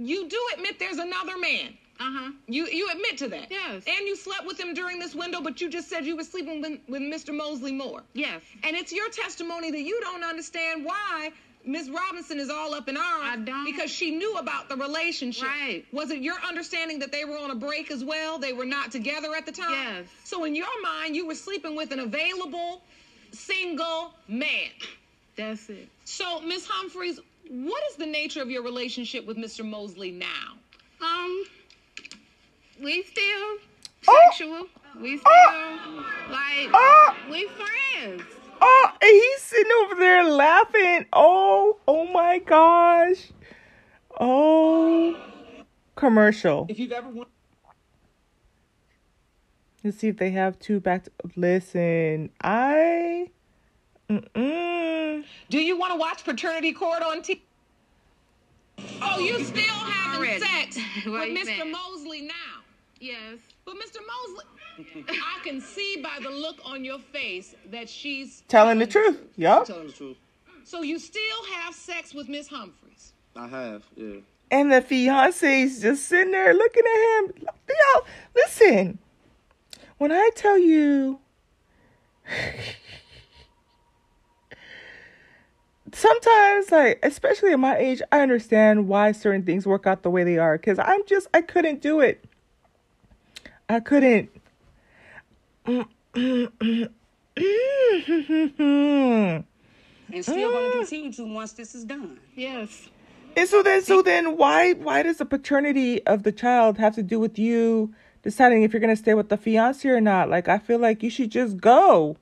You 0.00 0.28
do 0.28 0.38
admit 0.54 0.78
there's 0.78 0.98
another 0.98 1.36
man. 1.38 1.76
Uh-huh. 2.00 2.32
You 2.48 2.66
you 2.66 2.88
admit 2.90 3.18
to 3.18 3.28
that. 3.28 3.50
Yes. 3.50 3.84
And 3.86 4.06
you 4.06 4.16
slept 4.16 4.46
with 4.46 4.58
him 4.58 4.72
during 4.72 4.98
this 4.98 5.14
window, 5.14 5.42
but 5.42 5.60
you 5.60 5.68
just 5.68 5.90
said 5.90 6.06
you 6.06 6.16
were 6.16 6.24
sleeping 6.24 6.62
with, 6.62 6.80
with 6.88 7.02
Mr. 7.02 7.36
Mosley 7.36 7.72
Moore. 7.72 8.02
Yes. 8.14 8.40
And 8.64 8.74
it's 8.74 8.92
your 8.92 9.10
testimony 9.10 9.70
that 9.70 9.82
you 9.82 10.00
don't 10.00 10.24
understand 10.24 10.86
why 10.86 11.30
Miss 11.66 11.90
Robinson 11.90 12.38
is 12.38 12.48
all 12.48 12.72
up 12.72 12.88
in 12.88 12.96
arms. 12.96 13.24
I 13.24 13.36
don't. 13.36 13.66
Because 13.66 13.90
she 13.90 14.12
knew 14.12 14.36
about 14.36 14.70
the 14.70 14.76
relationship. 14.76 15.44
Right. 15.44 15.84
Was 15.92 16.10
it 16.10 16.22
your 16.22 16.36
understanding 16.48 16.98
that 17.00 17.12
they 17.12 17.26
were 17.26 17.36
on 17.36 17.50
a 17.50 17.54
break 17.54 17.90
as 17.90 18.02
well? 18.02 18.38
They 18.38 18.54
were 18.54 18.64
not 18.64 18.90
together 18.90 19.34
at 19.36 19.44
the 19.44 19.52
time? 19.52 19.70
Yes. 19.70 20.06
So 20.24 20.44
in 20.44 20.54
your 20.54 20.82
mind, 20.82 21.14
you 21.14 21.26
were 21.26 21.34
sleeping 21.34 21.76
with 21.76 21.92
an 21.92 22.00
available, 22.00 22.80
single 23.32 24.14
man. 24.26 24.70
That's 25.36 25.68
it. 25.68 25.88
So, 26.04 26.40
Miss 26.40 26.66
Humphreys, 26.66 27.20
what 27.50 27.82
is 27.90 27.96
the 27.96 28.06
nature 28.06 28.40
of 28.40 28.48
your 28.50 28.62
relationship 28.62 29.26
with 29.26 29.36
Mr. 29.36 29.68
Mosley 29.68 30.12
now? 30.12 30.54
Um, 31.00 31.44
we 32.80 33.02
still 33.02 33.58
Oh. 34.08 34.28
sexual. 34.30 34.66
We 35.00 35.18
still 35.18 35.96
like 36.30 36.70
Oh. 36.72 37.16
we 37.30 37.48
friends. 37.48 38.22
Oh, 38.62 38.90
and 39.02 39.10
he's 39.10 39.42
sitting 39.42 39.72
over 39.82 39.94
there 39.96 40.24
laughing. 40.24 41.06
Oh, 41.12 41.78
oh 41.88 42.06
my 42.06 42.38
gosh. 42.38 43.28
Oh, 44.20 45.16
commercial. 45.96 46.66
If 46.68 46.78
you've 46.78 46.92
ever 46.92 47.08
wanted 47.08 47.32
Let's 49.82 49.96
see 49.96 50.08
if 50.08 50.18
they 50.18 50.30
have 50.32 50.58
two 50.58 50.78
back. 50.78 51.04
To, 51.04 51.10
listen, 51.36 52.30
I. 52.42 53.30
Mm-mm. 54.10 55.24
Do 55.50 55.58
you 55.58 55.78
want 55.78 55.92
to 55.92 55.98
watch 55.98 56.24
Paternity 56.24 56.72
Court 56.72 57.02
on 57.02 57.22
TV? 57.22 57.40
Oh, 59.00 59.18
you 59.20 59.42
still 59.44 59.62
having 59.64 60.20
Already. 60.20 60.40
sex 60.44 60.76
with 61.06 61.14
Mr. 61.14 61.44
minute. 61.46 61.66
Mosley 61.70 62.22
now? 62.22 62.34
Yes. 62.98 63.38
But 63.64 63.74
Mr. 63.76 63.98
Mosley, 64.06 65.04
I 65.08 65.38
can 65.44 65.60
see 65.60 66.00
by 66.02 66.18
the 66.22 66.30
look 66.30 66.56
on 66.64 66.84
your 66.84 66.98
face 66.98 67.54
that 67.70 67.88
she's 67.88 68.42
Telling 68.48 68.78
the 68.78 68.86
truth. 68.86 69.20
Yup. 69.36 69.66
Telling 69.66 69.86
the 69.86 69.92
truth. 69.92 70.16
So 70.64 70.82
you 70.82 70.98
still 70.98 71.44
have 71.56 71.74
sex 71.74 72.12
with 72.14 72.28
Miss 72.28 72.48
Humphreys? 72.48 73.12
I 73.36 73.46
have, 73.46 73.84
yeah. 73.96 74.16
And 74.50 74.72
the 74.72 74.82
fiance's 74.82 75.80
just 75.80 76.06
sitting 76.06 76.32
there 76.32 76.52
looking 76.52 76.82
at 76.84 77.18
him. 77.24 77.46
Yo, 77.68 78.00
listen. 78.34 78.98
When 79.98 80.10
I 80.10 80.30
tell 80.34 80.58
you. 80.58 81.20
Sometimes, 85.92 86.70
like, 86.70 86.98
especially 87.02 87.52
at 87.52 87.58
my 87.58 87.76
age, 87.76 88.02
I 88.12 88.20
understand 88.20 88.88
why 88.88 89.12
certain 89.12 89.44
things 89.44 89.66
work 89.66 89.86
out 89.86 90.02
the 90.02 90.10
way 90.10 90.24
they 90.24 90.38
are. 90.38 90.56
Because 90.56 90.78
I'm 90.78 91.04
just, 91.06 91.26
I 91.34 91.42
couldn't 91.42 91.82
do 91.82 92.00
it. 92.00 92.24
I 93.68 93.80
couldn't. 93.80 94.30
and 95.66 95.84
still 100.22 100.50
going 100.50 100.72
to 100.72 100.78
continue 100.78 101.12
to 101.12 101.32
once 101.32 101.52
this 101.52 101.74
is 101.74 101.84
done. 101.84 102.18
Yes. 102.34 102.88
And 103.36 103.48
so 103.48 103.62
then, 103.62 103.82
so 103.82 104.02
then, 104.02 104.36
why 104.36 104.72
why 104.72 105.02
does 105.02 105.18
the 105.18 105.24
paternity 105.24 106.04
of 106.06 106.24
the 106.24 106.32
child 106.32 106.78
have 106.78 106.94
to 106.96 107.02
do 107.02 107.20
with 107.20 107.38
you 107.38 107.94
deciding 108.22 108.62
if 108.64 108.72
you're 108.72 108.80
gonna 108.80 108.96
stay 108.96 109.14
with 109.14 109.28
the 109.28 109.36
fiance 109.36 109.88
or 109.88 110.00
not? 110.00 110.28
Like, 110.28 110.48
I 110.48 110.58
feel 110.58 110.78
like 110.78 111.02
you 111.02 111.10
should 111.10 111.30
just 111.30 111.58
go. 111.58 112.16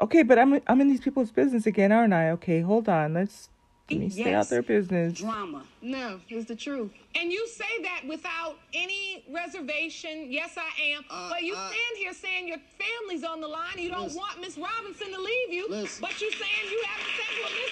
Okay, 0.00 0.22
but 0.22 0.38
I'm 0.38 0.60
I'm 0.66 0.80
in 0.80 0.88
these 0.88 1.00
people's 1.00 1.30
business 1.30 1.66
again, 1.66 1.90
aren't 1.92 2.12
I? 2.12 2.30
Okay, 2.32 2.60
hold 2.60 2.88
on. 2.88 3.14
Let's 3.14 3.48
let 3.90 4.00
me 4.00 4.08
stay 4.10 4.34
out 4.34 4.48
their 4.50 4.62
business. 4.62 5.14
Drama. 5.14 5.62
No, 5.80 6.20
it's 6.28 6.46
the 6.48 6.56
truth. 6.56 6.90
And 7.14 7.32
you 7.32 7.46
say 7.48 7.82
that 7.82 8.02
without 8.06 8.56
any 8.74 9.24
reservation. 9.32 10.26
Yes, 10.30 10.56
I 10.58 10.70
am. 10.92 11.04
Uh, 11.08 11.30
but 11.30 11.42
you 11.42 11.54
uh, 11.54 11.68
stand 11.68 11.96
here 11.96 12.12
saying 12.12 12.48
your 12.48 12.58
family's 12.78 13.24
on 13.24 13.40
the 13.40 13.46
line. 13.48 13.78
You 13.78 13.90
don't 13.90 14.04
Listen. 14.04 14.18
want 14.18 14.40
Miss 14.40 14.58
Robinson 14.58 15.12
to 15.12 15.20
leave 15.20 15.52
you. 15.52 15.66
Listen. 15.70 16.02
But 16.02 16.20
you're 16.20 16.32
saying 16.32 16.70
you 16.70 16.82
having 16.84 17.12
sex 17.16 17.30
with 17.44 17.52
Miss 17.54 17.70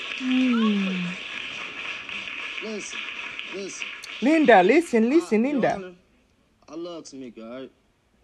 Humphreys. 0.94 1.18
Listen, 2.64 2.98
listen. 3.54 3.86
Linda, 4.22 4.62
listen, 4.62 5.10
listen, 5.10 5.44
I, 5.44 5.48
Your 5.48 5.52
Linda. 5.60 5.74
Honor, 5.74 5.92
I 6.68 6.74
love 6.76 7.04
Tamika, 7.04 7.38
alright? 7.42 7.70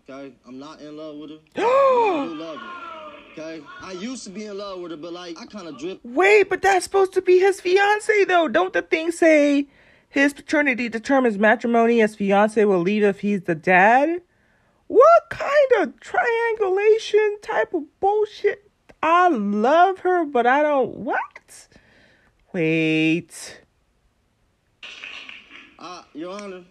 Okay? 0.08 0.32
I'm 0.46 0.58
not 0.58 0.80
in 0.80 0.96
love 0.96 1.16
with 1.16 1.30
her. 1.30 1.38
but 1.54 1.62
I 1.64 2.26
do 2.28 2.34
love 2.36 2.56
her. 2.58 2.99
Okay? 3.40 3.64
I 3.80 3.92
used 3.92 4.24
to 4.24 4.30
be 4.30 4.44
in 4.46 4.58
love 4.58 4.80
with 4.80 4.90
her, 4.90 4.96
but 4.96 5.12
like, 5.12 5.38
I 5.40 5.46
kind 5.46 5.66
of 5.66 5.78
drift. 5.78 6.00
Wait, 6.04 6.48
but 6.48 6.62
that's 6.62 6.84
supposed 6.84 7.12
to 7.14 7.22
be 7.22 7.38
his 7.38 7.60
fiance 7.60 8.24
though. 8.24 8.48
Don't 8.48 8.72
the 8.72 8.82
thing 8.82 9.10
say 9.10 9.68
his 10.08 10.32
paternity 10.32 10.88
determines 10.88 11.38
matrimony, 11.38 12.00
his 12.00 12.14
fiance 12.14 12.62
will 12.64 12.80
leave 12.80 13.02
if 13.02 13.20
he's 13.20 13.42
the 13.42 13.54
dad? 13.54 14.22
What 14.88 15.30
kind 15.30 15.72
of 15.78 16.00
triangulation 16.00 17.38
type 17.42 17.72
of 17.72 17.84
bullshit? 18.00 18.70
I 19.02 19.28
love 19.28 20.00
her, 20.00 20.24
but 20.24 20.46
I 20.46 20.62
don't 20.62 20.96
what? 20.96 21.68
Wait. 22.52 23.62
I, 25.78 26.04
Your 26.12 26.38
Honor, 26.38 26.64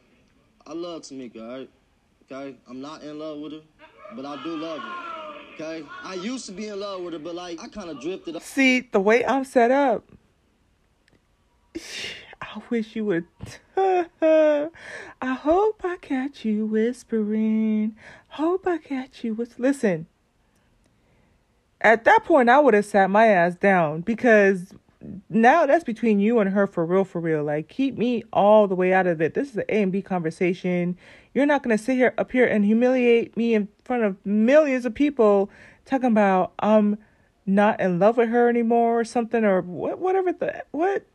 I 0.67 0.73
love 0.73 1.01
Tamika, 1.01 1.37
alright? 1.41 1.69
Okay? 2.31 2.57
I'm 2.69 2.81
not 2.81 3.01
in 3.01 3.17
love 3.17 3.39
with 3.39 3.53
her, 3.53 3.61
but 4.15 4.25
I 4.25 4.41
do 4.43 4.55
love 4.55 4.79
her. 4.79 5.09
Okay? 5.55 5.85
I 6.03 6.15
used 6.15 6.45
to 6.47 6.51
be 6.51 6.67
in 6.67 6.79
love 6.79 7.01
with 7.01 7.13
her, 7.13 7.19
but 7.19 7.35
like, 7.35 7.59
I 7.61 7.67
kind 7.67 7.89
of 7.89 8.01
drifted 8.01 8.35
up. 8.35 8.41
See, 8.41 8.81
the 8.81 8.99
way 8.99 9.25
I'm 9.25 9.43
set 9.43 9.71
up, 9.71 10.05
I 12.41 12.61
wish 12.69 12.95
you 12.95 13.05
would. 13.05 13.25
I 13.77 14.69
hope 15.21 15.81
I 15.83 15.97
catch 16.01 16.45
you 16.45 16.65
whispering. 16.65 17.95
Hope 18.29 18.65
I 18.67 18.77
catch 18.77 19.23
you 19.23 19.33
whis- 19.33 19.59
Listen, 19.59 20.07
at 21.81 22.03
that 22.05 22.25
point, 22.25 22.49
I 22.49 22.59
would 22.59 22.73
have 22.73 22.85
sat 22.85 23.09
my 23.09 23.27
ass 23.27 23.55
down 23.55 24.01
because 24.01 24.73
now 25.29 25.65
that's 25.65 25.83
between 25.83 26.19
you 26.19 26.39
and 26.39 26.49
her 26.49 26.67
for 26.67 26.85
real, 26.85 27.05
for 27.05 27.21
real. 27.21 27.43
Like, 27.43 27.69
keep 27.69 27.97
me 27.97 28.23
all 28.33 28.67
the 28.67 28.75
way 28.75 28.93
out 28.93 29.07
of 29.07 29.21
it. 29.21 29.33
This 29.33 29.49
is 29.49 29.57
an 29.57 29.63
A 29.69 29.83
and 29.83 29.91
B 29.91 30.01
conversation. 30.01 30.97
You're 31.33 31.45
not 31.45 31.63
gonna 31.63 31.77
sit 31.77 31.95
here 31.95 32.13
up 32.17 32.31
here 32.31 32.45
and 32.45 32.65
humiliate 32.65 33.37
me 33.37 33.53
in 33.53 33.69
front 33.83 34.03
of 34.03 34.17
millions 34.25 34.85
of 34.85 34.93
people 34.93 35.49
talking 35.85 36.07
about 36.07 36.53
I'm 36.59 36.97
not 37.45 37.79
in 37.79 37.99
love 37.99 38.17
with 38.17 38.29
her 38.29 38.49
anymore 38.49 38.99
or 38.99 39.03
something 39.03 39.43
or 39.43 39.61
what, 39.61 39.99
whatever 39.99 40.33
the 40.33 40.63
what. 40.71 41.05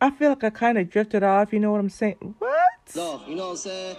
I 0.00 0.10
feel 0.10 0.30
like 0.30 0.44
I 0.44 0.50
kind 0.50 0.76
of 0.78 0.90
drifted 0.90 1.22
off. 1.22 1.52
You 1.52 1.60
know 1.60 1.72
what 1.72 1.80
I'm 1.80 1.88
saying? 1.88 2.34
What? 2.38 2.60
You 2.94 3.36
know 3.36 3.44
what 3.44 3.50
I'm 3.50 3.56
saying? 3.56 3.96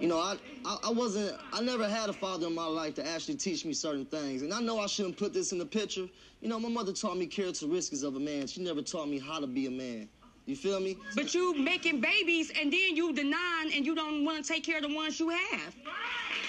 You 0.00 0.08
know, 0.08 0.18
I, 0.18 0.36
I 0.64 0.78
I 0.84 0.90
wasn't 0.90 1.38
I 1.52 1.62
never 1.62 1.88
had 1.88 2.10
a 2.10 2.12
father 2.12 2.46
in 2.46 2.54
my 2.54 2.66
life 2.66 2.94
to 2.96 3.06
actually 3.06 3.36
teach 3.36 3.64
me 3.64 3.72
certain 3.72 4.04
things. 4.04 4.42
And 4.42 4.52
I 4.52 4.60
know 4.60 4.78
I 4.78 4.86
shouldn't 4.86 5.16
put 5.16 5.32
this 5.32 5.52
in 5.52 5.58
the 5.58 5.66
picture. 5.66 6.06
You 6.40 6.48
know, 6.48 6.58
my 6.58 6.68
mother 6.68 6.92
taught 6.92 7.16
me 7.16 7.26
characteristics 7.26 8.02
of 8.02 8.16
a 8.16 8.20
man. 8.20 8.46
She 8.46 8.62
never 8.62 8.82
taught 8.82 9.08
me 9.08 9.18
how 9.18 9.40
to 9.40 9.46
be 9.46 9.66
a 9.66 9.70
man. 9.70 10.08
You 10.44 10.54
feel 10.54 10.80
me? 10.80 10.96
But 11.14 11.34
you 11.34 11.54
making 11.54 12.00
babies 12.00 12.52
and 12.60 12.72
then 12.72 12.94
you 12.94 13.12
denying 13.12 13.72
and 13.74 13.84
you 13.84 13.94
don't 13.94 14.24
want 14.24 14.44
to 14.44 14.52
take 14.52 14.64
care 14.64 14.76
of 14.76 14.82
the 14.82 14.94
ones 14.94 15.18
you 15.18 15.30
have. 15.30 15.74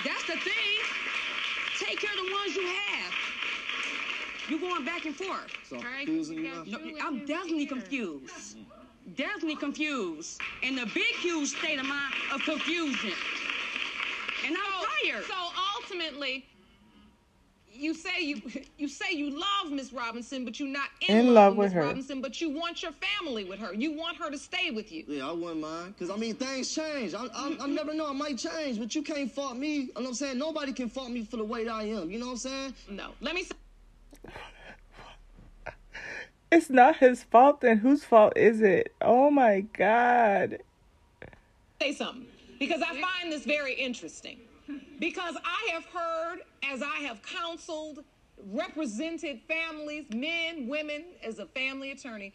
That's 0.05 0.23
the 0.27 0.37
thing. 0.37 0.53
Take 1.79 1.99
care 1.99 2.11
of 2.11 2.25
the 2.25 2.31
ones 2.31 2.55
you 2.55 2.65
have. 2.67 3.13
You're 4.49 4.59
going 4.59 4.85
back 4.85 5.05
and 5.05 5.15
forth. 5.15 5.51
So 5.67 5.77
I'm 5.77 5.81
confusing 5.81 6.37
you 6.37 6.43
now? 6.43 6.63
No, 6.65 6.79
I'm 7.01 7.25
definitely 7.25 7.65
confused. 7.65 8.57
Definitely 9.15 9.55
confused. 9.55 10.41
In 10.63 10.75
the 10.75 10.85
big, 10.87 11.15
huge 11.21 11.49
state 11.49 11.79
of 11.79 11.85
mind 11.85 12.13
of 12.33 12.41
confusion. 12.43 13.13
And 14.45 14.55
I'm 14.55 14.85
tired. 15.03 15.23
So 15.23 15.33
ultimately, 15.77 16.45
you 17.71 17.93
say 17.93 18.21
you 18.21 18.41
you 18.77 18.87
say 18.87 19.13
you 19.13 19.29
love 19.29 19.71
Miss 19.71 19.93
Robinson, 19.93 20.43
but 20.43 20.59
you're 20.59 20.67
not 20.67 20.89
in, 21.07 21.17
In 21.17 21.25
love, 21.27 21.33
love 21.33 21.51
with 21.53 21.57
with 21.57 21.65
Miss 21.67 21.73
her. 21.73 21.81
Robinson, 21.83 22.21
but 22.21 22.41
you 22.41 22.49
want 22.49 22.83
your 22.83 22.91
family 22.91 23.45
with 23.45 23.59
her. 23.59 23.73
You 23.73 23.93
want 23.93 24.17
her 24.17 24.29
to 24.29 24.37
stay 24.37 24.71
with 24.71 24.91
you. 24.91 25.05
Yeah, 25.07 25.29
I 25.29 25.31
wouldn't 25.31 25.61
mind. 25.61 25.93
Because, 25.93 26.09
I 26.09 26.17
mean, 26.17 26.35
things 26.35 26.73
change. 26.73 27.13
I, 27.13 27.25
I, 27.33 27.57
I 27.61 27.67
never 27.67 27.93
know. 27.93 28.09
I 28.09 28.13
might 28.13 28.37
change, 28.37 28.79
but 28.79 28.93
you 28.93 29.03
can't 29.03 29.31
fault 29.31 29.55
me. 29.57 29.75
You 29.75 29.85
know 29.87 29.91
what 30.01 30.07
I'm 30.07 30.13
saying? 30.15 30.37
Nobody 30.37 30.73
can 30.73 30.89
fault 30.89 31.11
me 31.11 31.23
for 31.23 31.37
the 31.37 31.45
way 31.45 31.63
that 31.65 31.73
I 31.73 31.83
am. 31.83 32.11
You 32.11 32.19
know 32.19 32.27
what 32.27 32.31
I'm 32.33 32.37
saying? 32.37 32.73
No, 32.89 33.11
let 33.21 33.35
me 33.35 33.47
It's 36.51 36.69
not 36.69 36.97
his 36.97 37.23
fault, 37.23 37.61
then 37.61 37.77
whose 37.77 38.03
fault 38.03 38.33
is 38.37 38.61
it? 38.61 38.93
Oh 39.01 39.29
my 39.29 39.61
god. 39.61 40.59
say 41.81 41.93
something 41.93 42.25
because 42.59 42.81
I 42.81 42.99
find 42.99 43.31
this 43.31 43.43
very 43.45 43.73
interesting. 43.73 44.39
Because 44.99 45.35
I 45.45 45.71
have 45.73 45.85
heard, 45.85 46.39
as 46.63 46.81
I 46.81 46.97
have 47.05 47.21
counseled, 47.21 48.03
represented 48.51 49.39
families, 49.47 50.05
men, 50.13 50.67
women, 50.67 51.05
as 51.23 51.39
a 51.39 51.45
family 51.45 51.91
attorney, 51.91 52.33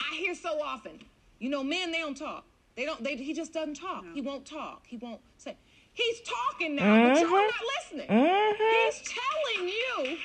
I 0.00 0.14
hear 0.16 0.34
so 0.34 0.62
often, 0.62 0.98
you 1.40 1.50
know, 1.50 1.62
men 1.64 1.90
they 1.90 1.98
don't 1.98 2.16
talk. 2.16 2.44
They 2.76 2.84
don't. 2.86 3.02
They, 3.04 3.16
he 3.16 3.34
just 3.34 3.52
doesn't 3.52 3.74
talk. 3.74 4.04
He 4.14 4.20
won't 4.22 4.46
talk. 4.46 4.86
He 4.86 4.96
won't 4.96 5.20
say. 5.36 5.56
He's 5.92 6.20
talking 6.22 6.74
now, 6.76 7.02
but 7.02 7.20
you're 7.20 7.28
Mhm. 7.28 7.32
not 7.32 7.64
listening. 7.76 8.08
Mhm. 8.08 8.86
He's 8.86 9.02
telling 9.02 9.68
you. 9.68 10.18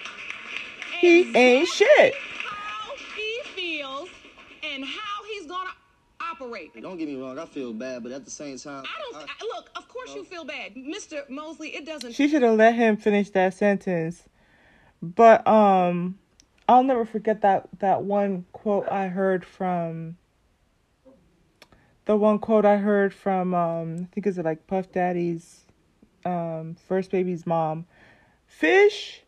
He 1.01 1.35
ain't 1.37 1.67
shit. 1.67 2.13
How 4.77 4.83
and 4.83 4.85
how 4.85 5.23
he's 5.27 5.45
gonna 5.45 5.69
operate. 6.21 6.81
Don't 6.81 6.97
get 6.97 7.07
me 7.07 7.15
wrong. 7.15 7.39
I 7.39 7.45
feel 7.45 7.73
bad, 7.73 8.03
but 8.03 8.11
at 8.11 8.25
the 8.25 8.31
same 8.31 8.57
time, 8.57 8.83
I 8.85 9.01
don't 9.01 9.29
I, 9.29 9.55
look. 9.55 9.69
Of 9.75 9.87
course, 9.87 10.13
you 10.13 10.23
feel 10.23 10.45
bad, 10.45 10.75
Mr. 10.75 11.27
Mosley. 11.29 11.69
It 11.69 11.85
doesn't. 11.85 12.13
She 12.13 12.27
should 12.27 12.43
have 12.43 12.55
let 12.57 12.75
him 12.75 12.97
finish 12.97 13.29
that 13.31 13.53
sentence. 13.53 14.23
But 15.01 15.47
um 15.47 16.19
I'll 16.67 16.83
never 16.83 17.05
forget 17.05 17.41
that 17.41 17.69
that 17.79 18.03
one 18.03 18.45
quote 18.51 18.87
I 18.89 19.07
heard 19.07 19.45
from 19.45 20.17
the 22.05 22.15
one 22.15 22.39
quote 22.39 22.65
I 22.65 22.77
heard 22.77 23.13
from 23.13 23.53
um 23.53 23.95
I 24.01 24.13
think 24.13 24.27
it's 24.27 24.37
like 24.37 24.67
Puff 24.67 24.91
Daddy's 24.91 25.65
um 26.25 26.75
first 26.87 27.11
baby's 27.11 27.45
mom. 27.45 27.85
Fish 28.45 29.23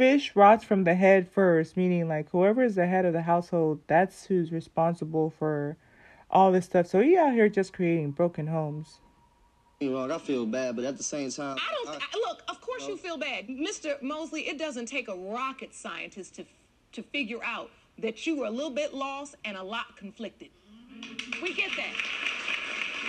fish 0.00 0.34
rots 0.34 0.64
from 0.64 0.84
the 0.84 0.94
head 0.94 1.28
first, 1.28 1.76
meaning 1.76 2.08
like 2.08 2.30
whoever 2.30 2.62
is 2.62 2.74
the 2.74 2.86
head 2.86 3.04
of 3.04 3.12
the 3.12 3.20
household, 3.20 3.78
that's 3.86 4.24
who's 4.24 4.50
responsible 4.50 5.28
for 5.28 5.76
all 6.30 6.50
this 6.50 6.64
stuff. 6.64 6.86
So 6.86 7.00
he 7.00 7.18
out 7.18 7.34
here 7.34 7.50
just 7.50 7.74
creating 7.74 8.12
broken 8.12 8.46
homes. 8.46 9.00
Don't 9.78 9.92
wrong. 9.92 10.10
I 10.10 10.16
feel 10.16 10.46
bad, 10.46 10.74
but 10.74 10.86
at 10.86 10.96
the 10.96 11.02
same 11.02 11.30
time, 11.30 11.58
I 11.58 11.74
don't 11.74 12.02
I, 12.02 12.18
look. 12.26 12.42
Of 12.48 12.62
course, 12.62 12.88
you 12.88 12.96
feel 12.96 13.18
bad, 13.18 13.48
Mr. 13.48 14.00
Mosley. 14.00 14.48
It 14.48 14.58
doesn't 14.58 14.86
take 14.86 15.08
a 15.08 15.14
rocket 15.14 15.74
scientist 15.74 16.34
to 16.36 16.46
to 16.92 17.02
figure 17.02 17.44
out 17.44 17.70
that 17.98 18.26
you 18.26 18.38
were 18.38 18.46
a 18.46 18.50
little 18.50 18.70
bit 18.70 18.94
lost 18.94 19.34
and 19.44 19.54
a 19.54 19.62
lot 19.62 19.98
conflicted. 19.98 20.48
We 21.42 21.52
get 21.52 21.72
that. 21.76 21.94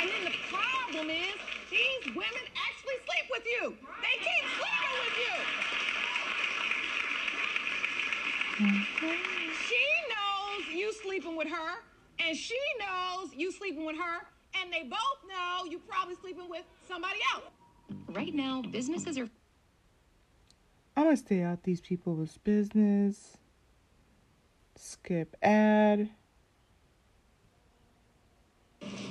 And 0.01 0.09
then 0.09 0.25
the 0.25 0.37
problem 0.49 1.09
is 1.09 1.35
these 1.69 2.15
women 2.15 2.45
actually 2.67 2.97
sleep 3.05 3.31
with 3.31 3.45
you. 3.45 3.77
They 4.01 4.19
keep 4.19 4.43
sleeping 4.59 4.93
with 5.05 5.17
you. 5.17 5.60
Mm-hmm. 8.57 9.09
She 9.67 9.85
knows 10.09 10.75
you 10.75 10.93
sleeping 10.93 11.35
with 11.35 11.47
her, 11.47 11.79
and 12.19 12.37
she 12.37 12.57
knows 12.79 13.33
you 13.35 13.51
sleeping 13.51 13.85
with 13.85 13.95
her, 13.97 14.27
and 14.61 14.71
they 14.71 14.83
both 14.83 14.99
know 15.27 15.69
you 15.69 15.79
probably 15.79 16.15
sleeping 16.15 16.49
with 16.49 16.63
somebody 16.87 17.19
else. 17.33 17.45
Right 18.07 18.33
now, 18.33 18.61
businesses 18.61 19.17
are 19.17 19.29
I'm 20.95 21.05
gonna 21.05 21.17
stay 21.17 21.41
out 21.41 21.63
these 21.63 21.81
people's 21.81 22.37
business. 22.39 23.37
Skip 24.75 25.35
ad. 25.41 26.09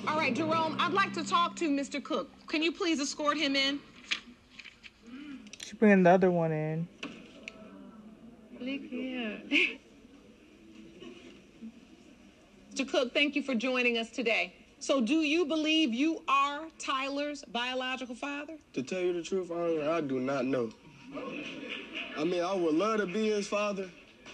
All 0.06 0.16
right, 0.16 0.34
Jerome, 0.34 0.76
I'd 0.78 0.92
like 0.92 1.12
to 1.14 1.24
talk 1.24 1.56
to 1.56 1.68
Mr. 1.68 2.02
Cook. 2.02 2.28
Can 2.48 2.62
you 2.62 2.72
please 2.72 3.00
escort 3.00 3.36
him 3.38 3.56
in? 3.56 3.80
She 5.64 5.76
bringing 5.76 6.02
the 6.02 6.10
other 6.10 6.30
one 6.30 6.52
in. 6.52 6.88
Look 8.60 8.82
here. 8.82 9.40
Mr. 12.74 12.86
Cook, 12.86 13.14
thank 13.14 13.34
you 13.34 13.42
for 13.42 13.54
joining 13.54 13.96
us 13.96 14.10
today. 14.10 14.54
So, 14.78 15.00
do 15.00 15.14
you 15.14 15.46
believe 15.46 15.94
you 15.94 16.22
are 16.28 16.66
Tyler's 16.78 17.42
biological 17.44 18.14
father? 18.14 18.58
To 18.74 18.82
tell 18.82 19.00
you 19.00 19.14
the 19.14 19.22
truth, 19.22 19.50
I, 19.50 19.96
I 19.96 20.00
do 20.02 20.20
not 20.20 20.44
know. 20.44 20.70
I 22.18 22.24
mean, 22.24 22.42
I 22.42 22.54
would 22.54 22.74
love 22.74 23.00
to 23.00 23.06
be 23.06 23.30
his 23.30 23.48
father, 23.48 23.88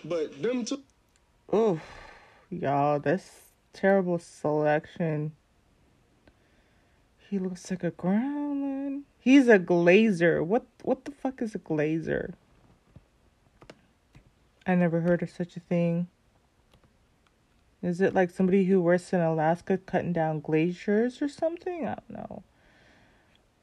but 0.04 0.42
them 0.42 0.64
two. 0.64 0.82
Oof, 1.54 1.80
y'all, 2.50 2.98
that's 2.98 3.30
terrible 3.72 4.18
selection. 4.18 5.32
He 7.30 7.38
looks 7.38 7.70
like 7.70 7.84
a 7.84 7.92
gremlin. 7.92 9.02
He's 9.20 9.46
a 9.46 9.58
glazer. 9.60 10.44
What 10.44 10.66
what 10.82 11.04
the 11.04 11.12
fuck 11.12 11.42
is 11.42 11.54
a 11.54 11.60
glazer? 11.60 12.34
I 14.66 14.74
never 14.74 15.00
heard 15.00 15.22
of 15.22 15.30
such 15.30 15.56
a 15.56 15.60
thing. 15.60 16.08
Is 17.82 18.00
it 18.00 18.14
like 18.14 18.30
somebody 18.30 18.64
who 18.64 18.80
works 18.80 19.12
in 19.12 19.20
Alaska 19.20 19.78
cutting 19.78 20.12
down 20.12 20.40
glaciers 20.40 21.22
or 21.22 21.28
something? 21.28 21.86
I 21.86 21.94
don't 21.94 22.10
know. 22.10 22.42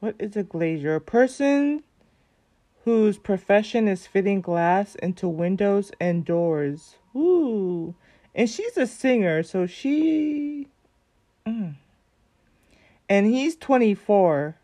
What 0.00 0.16
is 0.18 0.36
a 0.36 0.42
glazier? 0.42 0.94
A 0.94 1.00
person 1.00 1.82
whose 2.84 3.18
profession 3.18 3.88
is 3.88 4.06
fitting 4.06 4.40
glass 4.40 4.94
into 4.96 5.28
windows 5.28 5.90
and 6.00 6.24
doors. 6.24 6.96
Ooh. 7.14 7.94
And 8.34 8.48
she's 8.48 8.76
a 8.76 8.86
singer, 8.86 9.42
so 9.42 9.66
she. 9.66 10.68
Mm. 11.46 11.74
And 13.08 13.26
he's 13.26 13.56
24. 13.56 14.56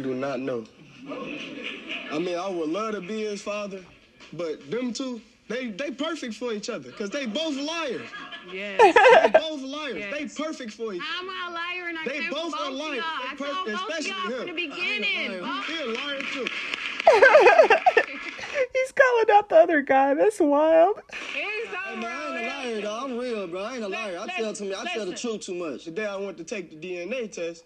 do 0.00 0.14
not 0.14 0.40
know. 0.40 0.64
I 2.12 2.18
mean, 2.18 2.38
I 2.38 2.48
would 2.48 2.68
love 2.68 2.92
to 2.94 3.00
be 3.00 3.22
his 3.24 3.42
father, 3.42 3.80
but 4.32 4.70
them 4.70 4.92
two, 4.92 5.20
they 5.48 5.68
they 5.70 5.90
perfect 5.90 6.34
for 6.34 6.52
each 6.52 6.68
other 6.70 6.90
because 6.90 7.10
they 7.10 7.26
both 7.26 7.56
liars. 7.56 8.08
Yes. 8.52 8.80
They 9.32 9.38
both 9.38 9.60
liars. 9.62 9.96
Yes. 9.98 10.12
They 10.14 10.26
perfect 10.44 10.72
for 10.72 10.92
each 10.94 11.00
other. 11.02 11.10
I'm 11.20 11.28
a 11.28 11.54
liar 11.54 11.88
and 11.88 11.98
I 11.98 12.04
They 12.04 12.20
came 12.20 12.30
both 12.30 12.52
for 12.54 12.62
are 12.62 12.70
both 12.70 12.80
of 12.80 12.86
liars. 12.86 12.96
y'all. 12.96 13.04
I 13.06 13.34
They 13.36 13.44
told 13.44 13.66
both 13.66 13.74
of 13.74 13.80
especially 13.88 14.10
y'all 14.10 14.20
from 14.20 14.30
the 14.30 14.36
I 14.36 14.40
ain't 14.40 14.50
a 14.50 14.54
beginning. 14.54 15.30
liar. 15.30 15.40
both- 15.42 15.66
He 15.66 15.82
a 15.82 15.86
liar 15.86 16.20
too. 16.32 16.46
He's 18.72 18.92
calling 18.92 19.30
out 19.32 19.48
the 19.48 19.56
other 19.56 19.80
guy. 19.82 20.14
That's 20.14 20.40
wild. 20.40 21.00
He's 21.32 21.42
Hey, 21.68 21.96
man, 21.96 22.04
I 22.04 22.38
ain't 22.38 22.44
a 22.44 22.48
liar, 22.48 22.80
though. 22.82 23.04
I'm 23.04 23.16
real, 23.18 23.46
bro. 23.46 23.62
I 23.62 23.74
ain't 23.74 23.84
a 23.84 23.88
liar. 23.88 24.18
I 24.20 24.26
tell 24.28 24.52
to 24.52 24.62
me, 24.64 24.74
I 24.76 24.84
tell 24.92 25.06
the 25.06 25.14
truth 25.14 25.42
too 25.42 25.54
much. 25.54 25.84
The 25.84 25.90
day 25.92 26.06
I 26.06 26.16
went 26.16 26.36
to 26.38 26.44
take 26.44 26.70
the 26.70 26.76
DNA 26.76 27.30
test, 27.30 27.64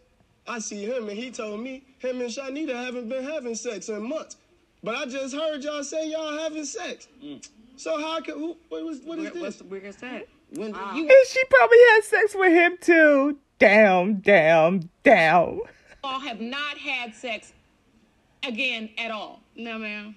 I 0.48 0.59
see 0.59 0.85
him 0.85 1.09
and 1.09 1.16
he 1.18 1.31
told 1.31 1.61
me 1.61 1.85
him 1.98 2.20
and 2.20 2.31
Shanita 2.31 2.74
haven't 2.74 3.09
been 3.09 3.24
having 3.24 3.55
sex 3.55 3.88
in 3.88 4.03
months. 4.09 4.37
But 4.83 4.94
I 4.96 5.07
just 5.07 5.35
heard 5.35 5.62
y'all 5.62 5.85
say 5.85 6.09
y'all 6.09 6.38
having 6.38 6.64
sex. 6.64 7.09
Mm. 7.22 7.46
So 7.76 8.00
how 8.00 8.20
could 8.20 8.35
who, 8.35 8.57
what 8.68 8.85
was 8.85 9.00
what 9.00 9.18
is 9.18 9.33
Where- 9.33 9.42
What's, 9.42 9.57
this? 9.59 9.66
where's 9.68 9.96
that? 9.96 10.26
When 10.55 10.74
You 10.94 11.03
And 11.09 11.26
she 11.29 11.44
probably 11.44 11.79
had 11.90 12.05
sex 12.05 12.35
with 12.35 12.53
him 12.53 12.76
too. 12.81 13.38
Down, 13.59 14.20
down, 14.20 14.88
down. 15.05 15.61
all 16.03 16.18
have 16.20 16.40
not 16.40 16.79
had 16.79 17.14
sex 17.14 17.53
again 18.42 18.88
at 18.98 19.11
all. 19.11 19.40
No, 19.55 19.79
ma'am. 19.79 20.16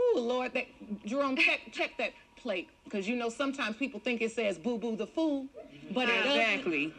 Ooh, 0.00 0.20
Lord, 0.20 0.52
that 0.54 0.66
Jerome, 1.06 1.36
check 1.36 1.60
check 1.72 1.96
that 1.98 2.12
plate 2.36 2.68
because 2.84 3.08
you 3.08 3.16
know 3.16 3.28
sometimes 3.30 3.76
people 3.76 3.98
think 3.98 4.20
it 4.20 4.32
says 4.32 4.58
"Boo 4.58 4.78
Boo 4.78 4.94
the 4.96 5.06
Fool," 5.06 5.46
but 5.92 6.08
it. 6.08 6.14
Ah, 6.24 6.28
exactly. 6.30 6.94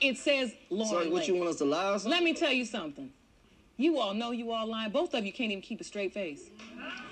It 0.00 0.16
says 0.18 0.52
Lauren. 0.70 1.06
so 1.06 1.10
what 1.10 1.26
you 1.28 1.34
want 1.36 1.48
us 1.50 1.56
to 1.56 1.64
lie 1.64 1.90
or 1.90 1.98
something? 1.98 2.10
Let 2.10 2.22
me 2.22 2.34
tell 2.34 2.52
you 2.52 2.64
something. 2.64 3.10
You 3.76 3.98
all 4.00 4.12
know 4.14 4.32
you 4.32 4.50
all 4.52 4.66
lying. 4.66 4.90
Both 4.90 5.14
of 5.14 5.24
you 5.24 5.32
can't 5.32 5.50
even 5.52 5.62
keep 5.62 5.80
a 5.80 5.84
straight 5.84 6.12
face. 6.12 6.50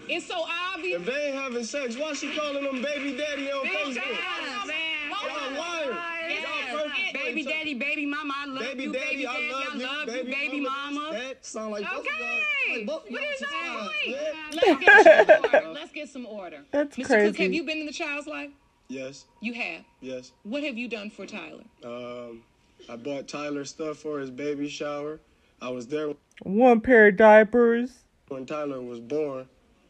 It's 0.08 0.26
so 0.26 0.44
obvious. 0.74 1.00
If 1.00 1.06
they 1.06 1.26
ain't 1.28 1.36
having 1.36 1.64
sex, 1.64 1.96
why 1.96 2.12
she 2.14 2.34
calling 2.36 2.64
them 2.64 2.82
baby 2.82 3.16
daddy 3.16 3.50
on 3.50 3.66
Facebook? 3.66 3.94
Yes, 3.96 4.66
man. 4.66 4.76
Y'all 5.10 5.58
liars. 5.58 5.96
Yes. 6.28 6.42
Y'all 6.72 6.78
perfect 6.78 7.06
for 7.12 7.18
Baby 7.18 7.42
daddy, 7.44 7.74
baby 7.74 8.06
mama, 8.06 8.34
I 8.36 8.46
love 8.46 8.58
They 8.62 8.84
you, 8.84 8.92
baby 8.92 9.22
daddy. 9.22 9.26
I 9.26 9.32
daddy, 9.34 9.52
love 9.52 9.62
I 9.72 9.76
you, 9.76 9.82
love 9.84 10.06
you, 10.08 10.12
baby, 10.14 10.30
baby 10.30 10.60
mama. 10.60 11.10
That 11.12 11.44
sound 11.46 11.72
like 11.72 11.84
both. 11.90 11.98
Okay. 12.00 12.76
Like 12.78 12.86
both 12.86 13.06
of 13.06 13.10
What 13.12 13.22
y'all 13.22 13.30
is 13.32 13.40
that? 13.40 14.32
fine, 14.52 14.60
Let's 14.66 14.80
get 14.80 14.98
some 15.42 15.52
order. 15.62 15.68
Let's 15.72 15.92
get 15.92 16.08
some 16.08 16.26
order. 16.26 16.64
That's 16.72 16.96
Mr. 16.96 17.06
Cook, 17.26 17.36
have 17.38 17.52
you 17.52 17.62
been 17.64 17.78
in 17.78 17.86
the 17.86 17.92
child's 17.92 18.26
life? 18.26 18.50
Yes, 18.88 19.24
You 19.40 19.52
have. 19.54 19.82
yes. 20.00 20.32
What 20.44 20.62
have 20.62 20.76
you 20.78 20.88
done 20.88 21.10
for 21.10 21.26
Tyler? 21.26 21.64
Um, 21.84 22.42
I 22.88 22.96
bought 22.96 23.28
Tyler 23.28 23.64
stuff 23.64 23.98
for 23.98 24.18
his 24.20 24.30
baby 24.30 24.68
shower. 24.68 25.20
I 25.60 25.70
was 25.70 25.86
there 25.88 26.12
One 26.42 26.80
pair 26.80 27.08
of 27.08 27.16
diapers. 27.16 28.04
when 28.28 28.46
Tyler 28.46 28.80
was 28.80 29.00
born. 29.00 29.48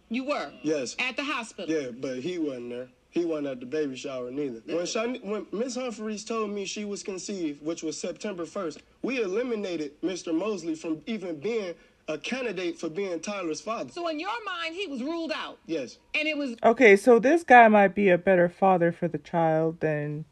You 0.09 0.25
were 0.25 0.53
Yes. 0.63 0.95
at 0.99 1.17
the 1.17 1.25
hospital. 1.25 1.75
Yeah, 1.75 1.91
but 1.91 2.19
he 2.21 2.39
wasn't 2.39 2.71
there. 2.71 2.89
He 3.11 3.25
wasn't 3.25 3.49
at 3.49 3.61
the 3.61 3.67
baby 3.67 3.97
shower 3.97 4.31
neither. 4.31 4.61
When 4.67 4.85
Shani, 4.85 5.25
when 5.25 5.47
Miss 5.51 5.75
Humphreys 5.75 6.25
told 6.25 6.51
me 6.51 6.65
she 6.67 6.85
was 6.85 7.03
conceived, 7.03 7.63
which 7.65 7.83
was 7.83 7.99
September 7.99 8.45
1st, 8.45 8.79
we 9.03 9.21
eliminated 9.23 10.01
Mr. 10.03 10.35
Mosley 10.35 10.75
from 10.75 11.01
even 11.07 11.41
being 11.41 11.75
a 12.09 12.19
candidate 12.19 12.79
for 12.79 12.89
being 12.89 13.19
Tyler's 13.19 13.61
father. 13.61 13.91
So 13.91 14.07
in 14.09 14.21
your 14.21 14.29
mind, 14.45 14.75
he 14.77 14.87
was 14.87 15.03
ruled 15.03 15.33
out, 15.35 15.59
Yes. 15.67 15.99
and 16.15 16.29
it 16.29 16.37
was 16.37 16.55
Okay, 16.63 16.95
so 16.95 17.19
this 17.19 17.43
guy 17.43 17.67
might 17.69 17.95
be 17.97 18.11
a 18.11 18.19
better 18.19 18.49
father 18.49 18.93
for 18.93 19.09
the 19.09 19.19
child 19.19 19.81
than 19.81 20.25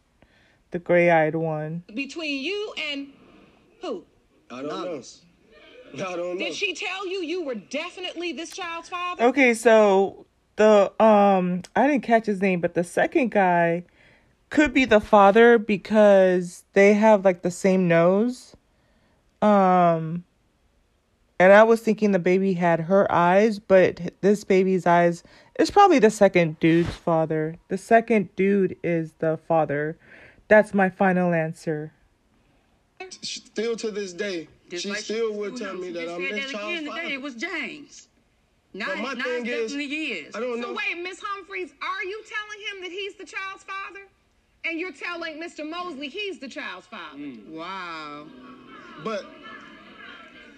the 0.74 0.80
gray-eyed 0.80 1.36
one. 1.36 1.84
between 1.94 2.42
you 2.42 2.74
and 2.90 3.12
who? 3.80 4.04
I 4.50 4.60
don't 4.60 4.68
know. 4.68 5.02
I 5.94 5.96
don't 6.16 6.16
know. 6.16 6.36
Did 6.36 6.52
she 6.52 6.74
tell 6.74 7.06
you 7.06 7.22
you 7.22 7.44
were 7.44 7.54
definitely 7.54 8.32
this 8.32 8.50
child's 8.50 8.88
father? 8.88 9.22
Okay, 9.26 9.54
so 9.54 10.26
the 10.56 10.90
um 11.00 11.62
I 11.76 11.86
didn't 11.86 12.02
catch 12.02 12.26
his 12.26 12.42
name, 12.42 12.60
but 12.60 12.74
the 12.74 12.82
second 12.82 13.30
guy 13.30 13.84
could 14.50 14.74
be 14.74 14.84
the 14.84 14.98
father 14.98 15.58
because 15.58 16.64
they 16.72 16.94
have 16.94 17.24
like 17.24 17.42
the 17.42 17.52
same 17.52 17.86
nose. 17.86 18.56
Um 19.40 20.24
and 21.38 21.52
I 21.52 21.62
was 21.62 21.80
thinking 21.82 22.10
the 22.10 22.18
baby 22.18 22.54
had 22.54 22.80
her 22.80 23.10
eyes, 23.12 23.60
but 23.60 24.12
this 24.22 24.42
baby's 24.42 24.88
eyes 24.88 25.22
is 25.56 25.70
probably 25.70 26.00
the 26.00 26.10
second 26.10 26.58
dude's 26.58 26.96
father. 26.96 27.58
The 27.68 27.78
second 27.78 28.34
dude 28.34 28.76
is 28.82 29.12
the 29.20 29.38
father. 29.46 29.96
That's 30.48 30.74
my 30.74 30.90
final 30.90 31.32
answer. 31.32 31.92
Still 33.22 33.76
to 33.76 33.90
this 33.90 34.12
day, 34.12 34.48
Just 34.70 34.82
she 34.84 34.88
like 34.90 34.98
still 34.98 35.32
she 35.32 35.38
would 35.38 35.56
tell 35.56 35.74
him. 35.74 35.80
me 35.80 35.90
that 35.92 36.08
I'm 36.08 36.20
said 36.22 36.34
this 36.34 36.44
that 36.46 36.52
child's 36.52 36.72
again 36.72 36.84
today. 36.84 37.02
father. 37.02 37.14
It 37.14 37.22
was 37.22 37.34
James. 37.34 38.08
Now, 38.72 38.86
But 38.88 38.98
my 38.98 39.12
now 39.14 39.24
thing 39.24 39.46
it 39.46 39.48
is, 39.50 39.72
definitely 39.72 39.96
is. 40.06 40.34
I 40.34 40.40
don't 40.40 40.60
So 40.62 40.68
know. 40.68 40.74
wait, 40.76 41.02
Miss 41.02 41.20
Humphreys, 41.22 41.72
are 41.80 42.04
you 42.04 42.22
telling 42.26 42.60
him 42.76 42.82
that 42.82 42.90
he's 42.92 43.14
the 43.14 43.24
child's 43.24 43.62
father? 43.62 44.00
And 44.64 44.80
you're 44.80 44.92
telling 44.92 45.40
Mr. 45.40 45.68
Mosley 45.68 46.08
he's 46.08 46.38
the 46.38 46.48
child's 46.48 46.86
father. 46.86 47.18
Hmm. 47.18 47.54
Wow. 47.54 48.26
But 49.04 49.26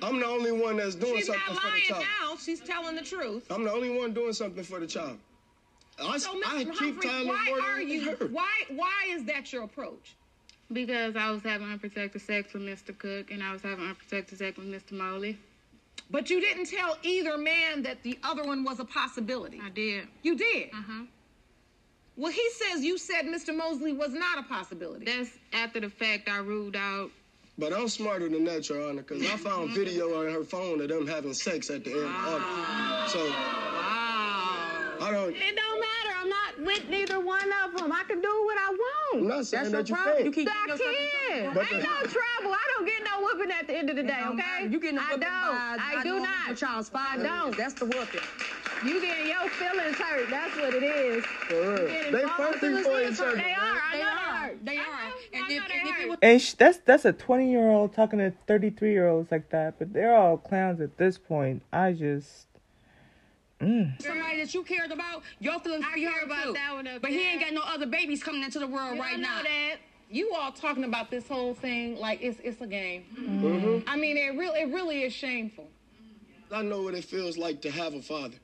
I'm 0.03 0.21
the 0.21 0.27
only 0.27 0.53
one 0.53 0.77
that's 0.77 0.95
doing 0.95 1.17
She's 1.17 1.27
something 1.27 1.43
not 1.49 1.57
for 1.63 1.67
the 1.67 1.73
lying 1.73 1.83
child. 1.89 2.05
now. 2.23 2.37
She's 2.37 2.61
telling 2.61 2.95
the 2.97 3.03
truth. 3.03 3.51
I'm 3.51 3.65
the 3.65 3.73
only 3.73 3.97
one 3.99 4.13
doing 4.15 4.33
something 4.33 4.63
for 4.65 4.79
the 4.81 4.87
child. 4.87 5.19
I, 6.01 6.19
So, 6.19 6.31
I 6.47 6.65
Mr. 6.65 6.73
keep 6.79 7.03
Humphreys, 7.03 7.27
why 7.27 7.45
more 7.49 7.61
are 7.61 7.81
you? 7.83 8.01
her. 8.17 8.27
Why? 8.27 8.51
Why 8.71 9.07
is 9.11 9.25
that 9.25 9.53
your 9.53 9.63
approach? 9.65 10.15
Because 10.73 11.15
I 11.17 11.31
was 11.31 11.43
having 11.43 11.71
unprotected 11.71 12.21
sex 12.23 12.53
with 12.53 12.63
Mr. 12.63 12.97
Cook 12.97 13.31
and 13.31 13.43
I 13.43 13.53
was 13.53 13.63
having 13.63 13.87
unprotected 13.87 14.39
sex 14.39 14.57
with 14.59 14.67
Mr. 14.67 14.93
Mosley. 14.93 15.39
But 16.11 16.29
you 16.29 16.41
didn't 16.41 16.67
tell 16.67 16.97
either 17.03 17.39
man 17.39 17.83
that 17.85 18.03
the 18.03 18.19
other 18.23 18.45
one 18.45 18.65
was 18.65 18.79
a 18.81 18.85
possibility. 18.85 19.61
I 19.65 19.71
did. 19.71 20.07
You 20.23 20.37
did. 20.37 20.71
Uh-huh. 20.73 21.05
Well, 22.17 22.33
he 22.33 22.49
says 22.51 22.83
you 22.85 22.99
said 22.99 23.27
Mr. 23.27 23.55
Mosley 23.57 23.93
was 23.93 24.13
not 24.13 24.39
a 24.39 24.43
possibility. 24.43 25.05
That's 25.05 25.31
after 25.53 25.81
the 25.81 25.91
fact 25.91 26.29
I 26.29 26.39
ruled 26.39 26.77
out. 26.77 27.11
But 27.59 27.73
I'm 27.73 27.89
smarter 27.89 28.29
than 28.29 28.45
that, 28.45 28.69
Your 28.69 28.89
Honor, 28.89 29.03
because 29.03 29.23
I 29.23 29.37
found 29.37 29.71
video 29.75 30.19
on 30.21 30.33
her 30.33 30.45
phone 30.45 30.81
of 30.81 30.89
them 30.89 31.07
having 31.07 31.33
sex 31.33 31.71
at 31.71 31.85
the 31.85 31.93
end 31.93 32.01
of 32.01 32.15
August. 32.27 33.13
So 33.15 33.19
Wow. 33.27 34.97
I 35.01 35.11
don't. 35.13 35.31
It 35.35 35.57
don't 35.57 35.57
matter. 35.57 35.63
I'm 35.73 35.76
not 36.59 36.67
with 36.67 36.89
neither 36.89 37.21
one 37.21 37.49
of 37.65 37.77
them. 37.79 37.93
I 37.93 38.03
can 38.09 38.21
do 38.21 38.29
what 38.45 38.59
I 38.59 38.71
want. 38.71 39.23
I'm 39.23 39.29
not 39.29 39.47
saying 39.47 39.73
That's 39.73 39.89
that 39.89 39.89
your 39.89 39.99
you 39.99 40.05
problem. 40.05 40.25
You 40.27 40.33
can't. 40.33 40.35
keep 40.35 40.49
I 40.49 40.67
getting 40.77 41.09
can. 41.29 41.55
But 41.55 41.73
Ain't 41.73 41.83
the- 41.83 41.89
no 41.89 42.01
trouble. 42.03 42.53
I 42.53 42.65
don't 42.77 42.87
get 42.87 43.03
no 43.05 43.21
whooping 43.27 43.51
at 43.53 43.67
the 43.67 43.75
end 43.77 43.91
of 43.91 43.97
the 43.97 44.03
day, 44.03 44.23
okay? 44.27 44.69
You 44.71 44.81
getting 44.81 44.99
a 44.99 45.03
I 45.03 45.05
whooping 45.05 45.21
don't. 45.21 45.31
by- 45.31 45.77
I 45.81 45.95
by 45.97 46.03
do 46.03 46.21
not. 46.21 46.47
your 46.49 46.57
child's 46.57 46.91
I 46.95 47.17
don't. 47.19 47.57
That's 47.57 47.75
the 47.75 47.85
whooping. 47.87 48.21
You 48.85 49.01
getting 49.01 49.27
your 49.29 49.49
feelings 49.49 49.97
hurt. 49.97 50.29
That's 50.31 50.55
what 50.57 50.75
it 50.75 50.83
is. 50.83 51.25
For 51.25 51.55
real. 51.55 51.87
Getting 51.89 52.13
They 52.13 52.25
my 52.25 52.31
perfect 52.37 52.61
feelings 52.61 52.87
for 52.87 53.01
each 53.01 53.21
other. 53.21 53.37
They 53.37 53.53
are. 53.55 53.57
I 53.57 53.93
They 53.93 53.99
know 54.03 54.09
are. 54.09 54.37
hurt. 54.37 54.65
They 54.67 54.77
are. 54.79 54.85
And 55.33 55.51
if, 55.51 55.63
and 55.63 55.89
if 55.89 55.99
it 56.01 56.09
was 56.11 56.19
And 56.23 56.43
sh- 56.43 56.53
that's 56.55 56.79
that's 56.79 57.05
a 57.07 57.13
20-year-old 57.13 57.95
talking 57.95 58.19
to 58.19 58.33
33-year-olds 58.47 59.31
like 59.33 59.49
that, 59.51 59.79
but 59.79 59.93
they're 59.95 60.15
all 60.15 60.37
clowns 60.37 60.81
at 60.83 60.99
this 60.99 61.17
point. 61.17 61.63
I 61.73 61.93
just 61.93 62.47
somebody 63.61 64.37
that 64.43 64.53
you 64.55 64.63
cared 64.63 64.91
about, 64.93 65.23
your 65.41 65.59
feelings 65.61 65.85
I 65.91 65.95
be 65.95 66.03
care 66.03 66.23
about 66.25 66.45
too. 66.45 66.53
that 66.55 66.75
one 66.75 66.87
up 66.87 67.03
but 67.03 67.11
he 67.11 67.23
ain't 67.27 67.41
got 67.41 67.53
no 67.53 67.63
other 67.63 67.87
babies 67.87 68.23
coming 68.23 68.43
into 68.43 68.59
the 68.59 68.67
world 68.67 68.97
You 68.97 69.01
right 69.03 69.13
don't 69.13 69.23
now. 69.23 69.39
know 69.39 69.43
that. 69.45 69.77
you 70.11 70.33
all 70.35 70.53
talking 70.53 70.85
about 70.85 71.11
this 71.11 71.27
whole 71.27 71.55
thing 71.55 71.97
like 71.97 72.21
it's 72.23 72.39
it's 72.45 72.61
a 72.61 72.67
game. 72.67 73.05
Mm-hmm. 73.19 73.89
I 73.89 73.97
mean, 73.97 74.17
it 74.17 74.37
really 74.37 74.61
it 74.61 74.73
really 74.73 75.03
is 75.03 75.13
shameful. 75.13 75.69
I 76.53 76.63
know 76.63 76.83
what 76.83 76.95
it 76.95 77.05
feels 77.05 77.37
like 77.37 77.61
to 77.63 77.71
have 77.71 77.95
a 77.95 78.03
father. 78.03 78.37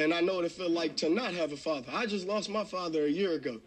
And 0.00 0.14
I 0.14 0.20
know 0.20 0.36
what 0.36 0.44
it 0.44 0.52
feels 0.52 0.70
like 0.72 0.96
to 0.98 1.08
not 1.08 1.34
have 1.34 1.52
a 1.52 1.56
father. 1.56 1.88
I 1.92 2.06
just 2.06 2.26
lost 2.26 2.48
my 2.50 2.64
father 2.64 3.04
a 3.04 3.08
year 3.10 3.32
ago. 3.32 3.60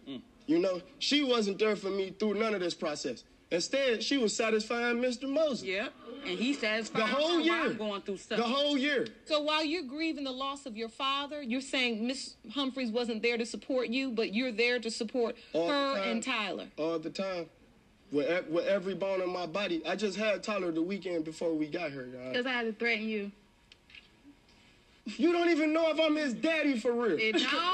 You 0.48 0.60
know, 0.60 0.82
she 1.00 1.24
wasn't 1.24 1.60
there 1.60 1.76
for 1.76 1.90
me 1.90 2.14
through 2.18 2.34
none 2.36 2.54
of 2.54 2.60
this 2.62 2.74
process. 2.74 3.24
Instead, 3.52 4.02
she 4.02 4.18
was 4.18 4.36
satisfying 4.36 4.98
Mr. 4.98 5.28
Mosley. 5.28 5.74
Yeah. 5.74 5.90
And 6.26 6.38
he 6.40 6.54
satisfied 6.54 7.02
The 7.02 7.06
whole 7.08 7.34
her 7.36 7.40
year. 7.42 7.74
Going 7.74 8.02
through 8.02 8.18
stuff. 8.18 8.38
The 8.38 8.44
whole 8.44 8.78
year. 8.78 9.08
So 9.26 9.42
while 9.42 9.66
you're 9.66 9.84
grieving 9.84 10.24
the 10.24 10.32
loss 10.32 10.66
of 10.66 10.78
your 10.78 10.88
father, 10.88 11.42
you're 11.42 11.62
saying 11.62 12.06
Miss 12.08 12.36
Humphreys 12.54 12.92
wasn't 12.92 13.22
there 13.22 13.38
to 13.38 13.46
support 13.46 13.90
you, 13.90 14.12
but 14.12 14.34
you're 14.34 14.52
there 14.52 14.80
to 14.80 14.90
support 14.90 15.36
All 15.54 15.68
the 15.68 15.74
her 15.74 15.96
time. 15.96 16.10
and 16.10 16.24
Tyler. 16.24 16.66
all 16.78 17.00
the 17.00 17.10
time. 17.10 17.48
With, 18.12 18.48
with 18.50 18.68
every 18.68 18.94
bone 18.94 19.22
in 19.22 19.30
my 19.30 19.46
body. 19.46 19.82
I 19.88 19.96
just 19.96 20.18
had 20.18 20.44
Tyler 20.44 20.72
the 20.72 20.82
weekend 20.82 21.24
before 21.24 21.54
we 21.54 21.68
got 21.68 21.92
here, 21.92 22.06
y'all. 22.14 22.30
Because 22.30 22.46
I 22.46 22.52
had 22.52 22.64
to 22.66 22.74
threaten 22.74 23.08
you. 23.08 23.32
You 25.06 25.32
don't 25.32 25.50
even 25.50 25.74
know 25.74 25.90
if 25.92 26.00
I'm 26.00 26.16
his 26.16 26.34
daddy 26.34 26.78
for 26.78 26.92
real. 26.92 27.18
It 27.18 27.20
You 27.20 27.32
just 27.34 27.50
sat 27.50 27.66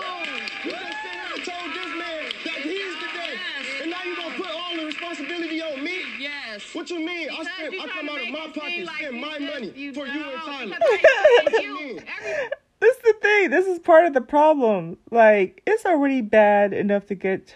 here 0.63 1.45
told 1.45 1.73
this 1.73 1.97
man 1.97 2.31
that 2.45 2.61
he's 2.61 2.93
the 2.95 3.07
daddy. 3.13 3.37
And 3.81 3.91
now 3.91 4.03
you 4.03 4.15
gonna 4.15 4.35
put 4.35 4.49
all 4.51 4.75
the 4.75 4.85
responsibility 5.09 5.61
on 5.61 5.83
me? 5.83 5.99
Yes. 6.19 6.63
What 6.73 6.89
you 6.89 6.99
mean? 6.99 7.29
I 7.29 7.37
Because 7.37 7.47
spent, 7.57 7.73
you 7.73 7.81
I 7.81 7.87
come 7.87 8.09
out 8.09 8.21
of 8.21 8.29
my 8.29 8.47
pocket, 8.53 8.85
like 8.85 8.95
spend 8.97 9.21
my 9.21 9.37
just- 9.39 9.53
money 9.53 9.71
you 9.75 9.93
for 9.93 10.05
you 10.05 10.11
and 10.23 10.31
don't. 10.31 10.45
Tyler. 10.45 10.77
What 10.81 11.51
told 11.51 11.63
you 11.63 11.69
you, 11.69 11.75
mean? 11.75 12.03
every- 12.19 12.49
this 12.79 12.95
is 12.95 13.01
the 13.03 13.13
thing. 13.21 13.49
This 13.49 13.65
is 13.67 13.79
part 13.79 14.05
of 14.05 14.13
the 14.13 14.21
problem. 14.21 14.97
Like 15.11 15.61
it's 15.65 15.85
already 15.85 16.21
bad 16.21 16.73
enough 16.73 17.05
to 17.07 17.15
get. 17.15 17.55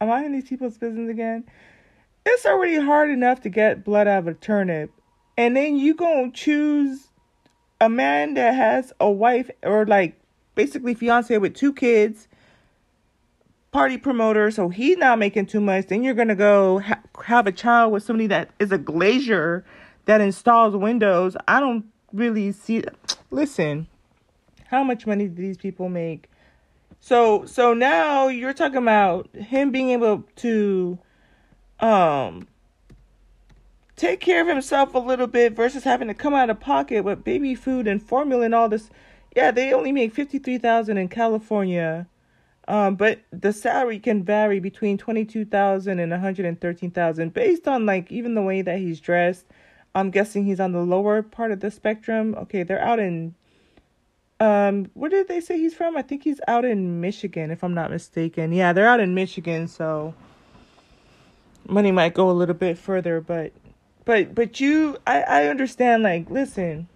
Am 0.00 0.10
I 0.10 0.24
in 0.24 0.32
these 0.32 0.48
people's 0.48 0.76
business 0.78 1.08
again? 1.10 1.44
It's 2.26 2.44
already 2.46 2.80
hard 2.80 3.10
enough 3.10 3.40
to 3.42 3.48
get 3.48 3.84
blood 3.84 4.08
out 4.08 4.20
of 4.20 4.26
a 4.28 4.34
turnip, 4.34 4.90
and 5.36 5.56
then 5.56 5.76
you 5.76 5.94
gonna 5.94 6.30
choose 6.32 7.08
a 7.80 7.88
man 7.88 8.34
that 8.34 8.54
has 8.54 8.92
a 8.98 9.10
wife 9.10 9.50
or 9.62 9.86
like 9.86 10.18
basically 10.54 10.94
fiance 10.94 11.36
with 11.38 11.54
two 11.54 11.72
kids, 11.72 12.26
party 13.74 13.98
promoter, 13.98 14.52
so 14.52 14.68
he's 14.68 14.96
not 14.96 15.18
making 15.18 15.46
too 15.46 15.60
much. 15.60 15.88
Then 15.88 16.04
you're 16.04 16.14
gonna 16.14 16.36
go 16.36 16.78
ha- 16.78 17.00
have 17.24 17.48
a 17.48 17.52
child 17.52 17.92
with 17.92 18.04
somebody 18.04 18.28
that 18.28 18.50
is 18.60 18.70
a 18.70 18.78
glazier 18.78 19.64
that 20.04 20.20
installs 20.20 20.76
windows. 20.76 21.36
I 21.48 21.58
don't 21.58 21.84
really 22.12 22.52
see. 22.52 22.84
Listen, 23.32 23.88
how 24.68 24.84
much 24.84 25.08
money 25.08 25.26
do 25.26 25.42
these 25.42 25.56
people 25.56 25.88
make? 25.88 26.30
So 27.00 27.46
so 27.46 27.74
now 27.74 28.28
you're 28.28 28.54
talking 28.54 28.76
about 28.76 29.28
him 29.34 29.72
being 29.72 29.90
able 29.90 30.22
to 30.36 30.96
um 31.80 32.46
take 33.96 34.20
care 34.20 34.40
of 34.40 34.46
himself 34.46 34.94
a 34.94 35.00
little 35.00 35.26
bit 35.26 35.56
versus 35.56 35.82
having 35.82 36.06
to 36.06 36.14
come 36.14 36.32
out 36.32 36.48
of 36.48 36.60
pocket 36.60 37.02
with 37.02 37.24
baby 37.24 37.56
food 37.56 37.88
and 37.88 38.00
formula 38.00 38.44
and 38.44 38.54
all 38.54 38.68
this. 38.68 38.88
Yeah, 39.34 39.50
they 39.50 39.72
only 39.72 39.90
make 39.90 40.14
fifty 40.14 40.38
three 40.38 40.58
thousand 40.58 40.96
in 40.96 41.08
California. 41.08 42.06
Um, 42.66 42.96
but 42.96 43.20
the 43.30 43.52
salary 43.52 43.98
can 43.98 44.24
vary 44.24 44.58
between 44.58 44.96
22,000 44.96 45.98
and 45.98 46.10
113,000 46.10 47.34
based 47.34 47.68
on 47.68 47.84
like 47.84 48.10
even 48.10 48.34
the 48.34 48.42
way 48.42 48.62
that 48.62 48.78
he's 48.78 49.00
dressed. 49.00 49.44
I'm 49.94 50.10
guessing 50.10 50.44
he's 50.44 50.60
on 50.60 50.72
the 50.72 50.80
lower 50.80 51.22
part 51.22 51.52
of 51.52 51.60
the 51.60 51.70
spectrum. 51.70 52.34
Okay, 52.34 52.62
they're 52.62 52.82
out 52.82 52.98
in 52.98 53.34
um 54.40 54.90
where 54.94 55.10
did 55.10 55.28
they 55.28 55.40
say 55.40 55.58
he's 55.58 55.74
from? 55.74 55.96
I 55.96 56.02
think 56.02 56.24
he's 56.24 56.40
out 56.48 56.64
in 56.64 57.00
Michigan 57.00 57.50
if 57.50 57.62
I'm 57.62 57.74
not 57.74 57.90
mistaken. 57.90 58.52
Yeah, 58.52 58.72
they're 58.72 58.88
out 58.88 59.00
in 59.00 59.14
Michigan, 59.14 59.68
so 59.68 60.14
money 61.68 61.92
might 61.92 62.14
go 62.14 62.30
a 62.30 62.32
little 62.32 62.54
bit 62.54 62.78
further, 62.78 63.20
but 63.20 63.52
but 64.04 64.34
but 64.34 64.58
you 64.58 64.96
I 65.06 65.22
I 65.22 65.46
understand 65.46 66.02
like 66.02 66.30
listen. 66.30 66.88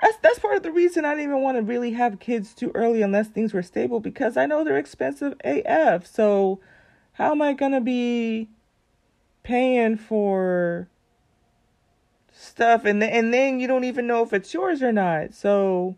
That's 0.00 0.16
that's 0.18 0.38
part 0.38 0.56
of 0.56 0.62
the 0.62 0.72
reason 0.72 1.04
I 1.04 1.10
didn't 1.10 1.30
even 1.30 1.42
want 1.42 1.56
to 1.56 1.62
really 1.62 1.92
have 1.92 2.20
kids 2.20 2.54
too 2.54 2.70
early 2.74 3.02
unless 3.02 3.28
things 3.28 3.52
were 3.52 3.62
stable 3.62 4.00
because 4.00 4.36
I 4.36 4.46
know 4.46 4.64
they're 4.64 4.78
expensive 4.78 5.34
AF. 5.44 6.06
So 6.06 6.60
how 7.12 7.32
am 7.32 7.42
I 7.42 7.52
going 7.52 7.72
to 7.72 7.80
be 7.80 8.48
paying 9.42 9.96
for 9.96 10.88
stuff 12.38 12.84
and 12.84 13.02
then, 13.02 13.10
and 13.10 13.34
then 13.34 13.60
you 13.60 13.66
don't 13.66 13.84
even 13.84 14.06
know 14.06 14.22
if 14.22 14.32
it's 14.32 14.52
yours 14.54 14.82
or 14.82 14.92
not. 14.92 15.34
So, 15.34 15.96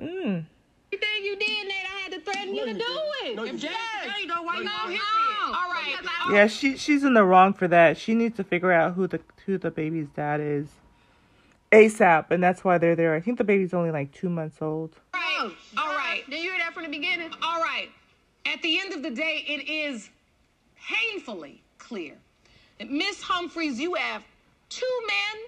mm. 0.00 0.44
Everything 0.92 1.24
you 1.24 1.36
did, 1.36 1.68
Nate, 1.68 1.76
I 1.84 2.00
had 2.02 2.12
to 2.12 2.20
threaten 2.20 2.54
you 2.54 2.64
to 2.66 2.74
do 2.74 2.84
it. 3.24 3.36
No, 3.36 3.44
you 3.44 3.54
if 3.54 3.60
didn't. 3.60 3.72
Jay, 3.72 4.20
you 4.20 4.26
know 4.26 4.42
why 4.42 4.58
you 4.58 4.64
No, 4.64 4.70
don't 4.82 4.90
hit 4.90 5.00
no. 5.00 5.46
All 5.46 5.70
right. 5.70 5.96
Yeah, 6.30 6.46
she 6.46 6.76
she's 6.76 7.02
in 7.02 7.14
the 7.14 7.24
wrong 7.24 7.52
for 7.52 7.66
that. 7.68 7.96
She 7.96 8.14
needs 8.14 8.36
to 8.36 8.44
figure 8.44 8.72
out 8.72 8.94
who 8.94 9.06
the 9.08 9.20
who 9.44 9.58
the 9.58 9.70
baby's 9.70 10.08
dad 10.08 10.40
is. 10.40 10.68
ASAP, 11.72 12.30
and 12.30 12.42
that's 12.42 12.62
why 12.64 12.78
they're 12.78 12.94
there. 12.94 13.14
I 13.14 13.20
think 13.20 13.38
the 13.38 13.44
baby's 13.44 13.74
only 13.74 13.90
like 13.90 14.12
two 14.12 14.28
months 14.28 14.60
old. 14.60 14.94
Right. 15.14 15.50
All 15.78 15.96
right. 15.96 16.22
Did 16.28 16.42
you 16.42 16.50
hear 16.50 16.58
that 16.58 16.74
from 16.74 16.84
the 16.84 16.90
beginning? 16.90 17.30
All 17.42 17.60
right. 17.60 17.88
At 18.46 18.60
the 18.62 18.78
end 18.78 18.92
of 18.92 19.02
the 19.02 19.10
day, 19.10 19.44
it 19.46 19.68
is 19.68 20.10
painfully 20.76 21.62
clear 21.78 22.14
that 22.78 22.90
Miss 22.90 23.22
Humphreys, 23.22 23.80
you 23.80 23.94
have 23.94 24.22
two 24.68 25.00
men 25.06 25.44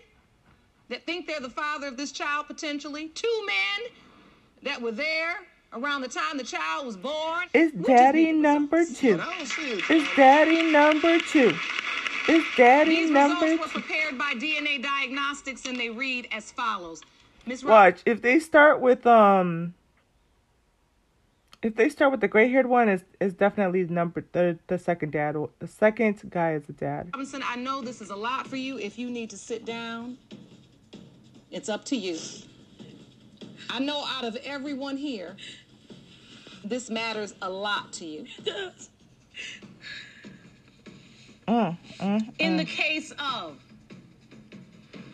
that 0.88 1.04
think 1.06 1.26
they're 1.26 1.40
the 1.40 1.50
father 1.50 1.88
of 1.88 1.96
this 1.96 2.12
child 2.12 2.46
potentially, 2.46 3.08
two 3.08 3.46
men 3.46 3.90
that 4.62 4.80
were 4.80 4.92
there 4.92 5.37
around 5.74 6.02
the 6.02 6.08
time 6.08 6.38
the 6.38 6.44
child 6.44 6.87
was 6.87 6.96
born. 6.96 7.44
It's 7.52 7.74
What 7.74 7.87
do 7.87 7.92
you 7.92 7.98
daddy 7.98 8.32
number 8.32 8.84
two. 8.84 9.20
I 9.20 9.37
don't 9.37 9.46
see 9.46 9.72
it. 9.72 9.84
It's 9.90 10.16
daddy 10.16 10.70
number 10.70 11.18
two. 11.18 11.54
It's 12.26 12.56
daddy 12.56 12.90
These 12.90 13.10
number 13.10 13.44
results 13.44 13.74
were 13.74 13.80
prepared 13.80 14.18
by 14.18 14.32
DNA 14.34 14.82
Diagnostics 14.82 15.66
and 15.66 15.78
they 15.78 15.90
read 15.90 16.28
as 16.32 16.50
follows. 16.50 17.02
Miss 17.46 17.62
Ro- 17.62 17.72
Watch 17.72 18.00
if 18.06 18.22
they 18.22 18.38
start 18.38 18.80
with 18.80 19.06
um. 19.06 19.74
If 21.62 21.76
they 21.76 21.88
start 21.88 22.12
with 22.12 22.20
the 22.20 22.28
gray 22.28 22.50
haired 22.50 22.66
one, 22.66 22.90
is 22.90 23.04
is 23.20 23.34
definitely 23.34 23.84
number 23.84 24.24
the 24.32 24.58
the 24.66 24.78
second 24.78 25.12
dad. 25.12 25.37
The 25.58 25.66
second 25.66 26.20
guy 26.30 26.54
is 26.54 26.64
the 26.64 26.72
dad. 26.74 27.10
Robinson, 27.14 27.42
I 27.44 27.56
know 27.56 27.80
this 27.82 28.00
is 28.00 28.10
a 28.10 28.16
lot 28.16 28.46
for 28.46 28.56
you. 28.56 28.78
If 28.78 28.98
you 28.98 29.10
need 29.10 29.30
to 29.30 29.38
sit 29.38 29.64
down, 29.64 30.18
it's 31.50 31.68
up 31.68 31.84
to 31.87 31.96
you. 31.96 32.18
I 33.70 33.78
know 33.78 34.04
out 34.06 34.24
of 34.24 34.37
everyone 34.44 34.96
here, 34.96 35.37
this 36.64 36.90
matters 36.90 37.34
a 37.40 37.48
lot 37.50 37.92
to 37.94 38.04
you. 38.04 38.26
Mm, 41.48 41.76
mm, 41.98 42.35
In 42.38 42.57
the 42.57 42.64
case 42.64 43.12
of 43.18 43.59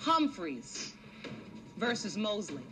Humphreys 0.01 0.93
versus 1.77 2.17
Mosley, 2.17 2.63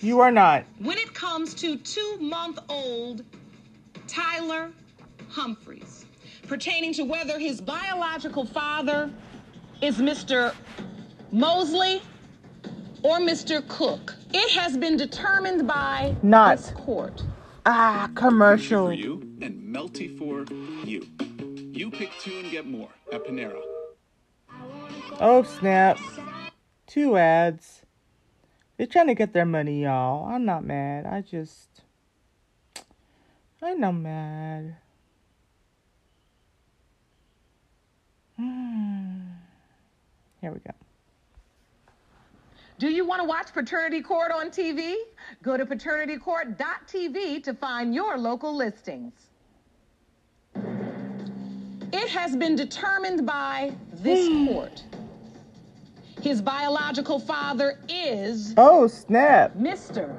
You 0.00 0.20
are 0.20 0.30
not. 0.32 0.64
when 0.78 0.98
it 0.98 1.12
comes 1.14 1.54
to 1.54 1.76
two 1.76 2.16
month 2.20 2.58
old 2.68 3.24
Tyler 4.06 4.70
Humphreys, 5.28 6.06
pertaining 6.48 6.92
to 6.94 7.04
whether 7.04 7.38
his 7.38 7.60
biological 7.60 8.44
father 8.44 9.10
is 9.82 9.98
Mr. 9.98 10.54
Mosley 11.32 12.02
or 13.02 13.18
Mr. 13.18 13.66
Cook, 13.68 14.14
it 14.32 14.50
has 14.58 14.76
been 14.76 14.96
determined 14.96 15.66
by 15.66 16.14
Not. 16.22 16.58
this 16.58 16.70
court. 16.72 17.22
Ah, 17.66 18.10
commercial. 18.14 18.86
for 18.86 18.92
you 18.92 19.20
and 19.42 19.62
melty 19.74 20.16
for 20.18 20.44
you. 20.86 21.06
You 21.80 21.90
pick 21.90 22.10
two 22.18 22.38
and 22.40 22.50
get 22.50 22.66
more 22.66 22.90
at 23.10 23.24
Panera. 23.24 23.58
Oh 25.18 25.42
snap! 25.44 25.98
Two 26.86 27.16
ads. 27.16 27.86
They're 28.76 28.86
trying 28.86 29.06
to 29.06 29.14
get 29.14 29.32
their 29.32 29.46
money, 29.46 29.84
y'all. 29.84 30.26
I'm 30.26 30.44
not 30.44 30.62
mad. 30.62 31.06
I 31.06 31.22
just, 31.22 31.80
I'm 33.62 33.80
not 33.80 33.92
mad. 33.92 34.76
Here 40.42 40.52
we 40.52 40.58
go. 40.58 40.74
Do 42.78 42.90
you 42.90 43.06
want 43.06 43.22
to 43.22 43.26
watch 43.26 43.54
Paternity 43.54 44.02
Court 44.02 44.30
on 44.30 44.50
TV? 44.50 44.96
Go 45.42 45.56
to 45.56 45.64
paternitycourt.tv 45.64 47.42
to 47.42 47.54
find 47.54 47.94
your 47.94 48.18
local 48.18 48.54
listings. 48.54 49.29
It 51.92 52.08
has 52.10 52.36
been 52.36 52.56
determined 52.56 53.26
by 53.26 53.72
this 53.92 54.28
court. 54.48 54.82
His 56.22 56.42
biological 56.42 57.18
father 57.18 57.78
is 57.88 58.54
Oh 58.56 58.86
snap! 58.86 59.54
Mr. 59.54 60.14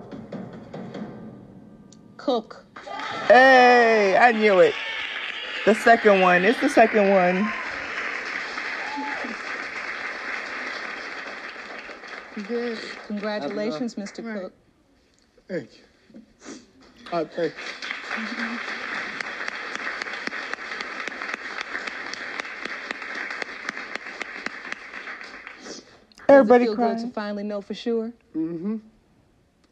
Cook. 2.17 2.65
Hey, 3.27 4.17
I 4.17 4.31
knew 4.31 4.59
it. 4.59 4.73
The 5.65 5.75
second 5.75 6.21
one. 6.21 6.43
It's 6.43 6.59
the 6.59 6.69
second 6.69 7.09
one. 7.09 7.51
Good. 12.47 12.79
Congratulations, 13.07 13.95
Mr. 13.95 14.41
Cook. 14.41 14.53
Thank 15.47 15.69
you. 15.77 15.83
I 17.11 17.25
thank 17.25 17.53
you. 17.53 18.80
Everybody 26.31 26.65
Does 26.65 26.73
it 26.73 26.77
feel 26.77 26.87
good 26.87 26.99
to 26.99 27.07
finally 27.13 27.43
know 27.43 27.61
for 27.61 27.73
sure? 27.73 28.11
Mm-hmm. 28.35 28.77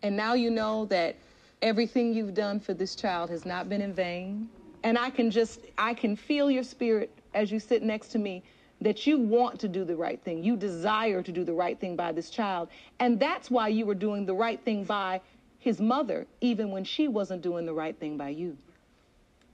And 0.02 0.17
now 0.17 0.34
you 0.34 0.50
know 0.50 0.86
that 0.86 1.15
everything 1.62 2.13
you've 2.13 2.34
done 2.34 2.60
for 2.60 2.74
this 2.74 2.95
child 2.95 3.30
has 3.30 3.45
not 3.45 3.69
been 3.69 3.82
in 3.82 3.93
vain. 3.93 4.50
And 4.84 4.98
I 4.98 5.10
can 5.10 5.30
just, 5.30 5.62
I 5.78 5.93
can 5.93 6.15
feel 6.15 6.50
your 6.50 6.63
spirit 6.63 7.12
as 7.34 7.52
you 7.52 7.60
sit 7.60 7.84
next 7.84 8.10
to 8.10 8.19
me 8.19 8.43
that 8.82 9.06
you 9.06 9.19
want 9.19 9.60
to 9.60 9.67
do 9.67 9.84
the 9.84 9.95
right 9.95 10.22
thing. 10.24 10.41
You 10.43 10.56
desire 10.56 11.22
to 11.22 11.32
do 11.32 11.43
the 11.43 11.54
right 11.54 11.78
thing 11.78 11.95
by 11.95 12.13
this 12.13 12.30
child. 12.30 12.69
And 13.00 13.19
that's 13.19 13.52
why 13.52 13.67
you 13.67 13.86
were 13.86 13.95
doing 13.95 14.26
the 14.26 14.34
right 14.34 14.60
thing 14.63 14.86
by 14.86 15.19
his 15.60 15.82
mother, 15.82 16.26
even 16.39 16.72
when 16.72 16.86
she 16.86 17.10
wasn't 17.10 17.41
doing 17.41 17.65
the 17.65 17.74
right 17.74 17.98
thing 18.00 18.15
by 18.15 18.30
you. 18.30 18.58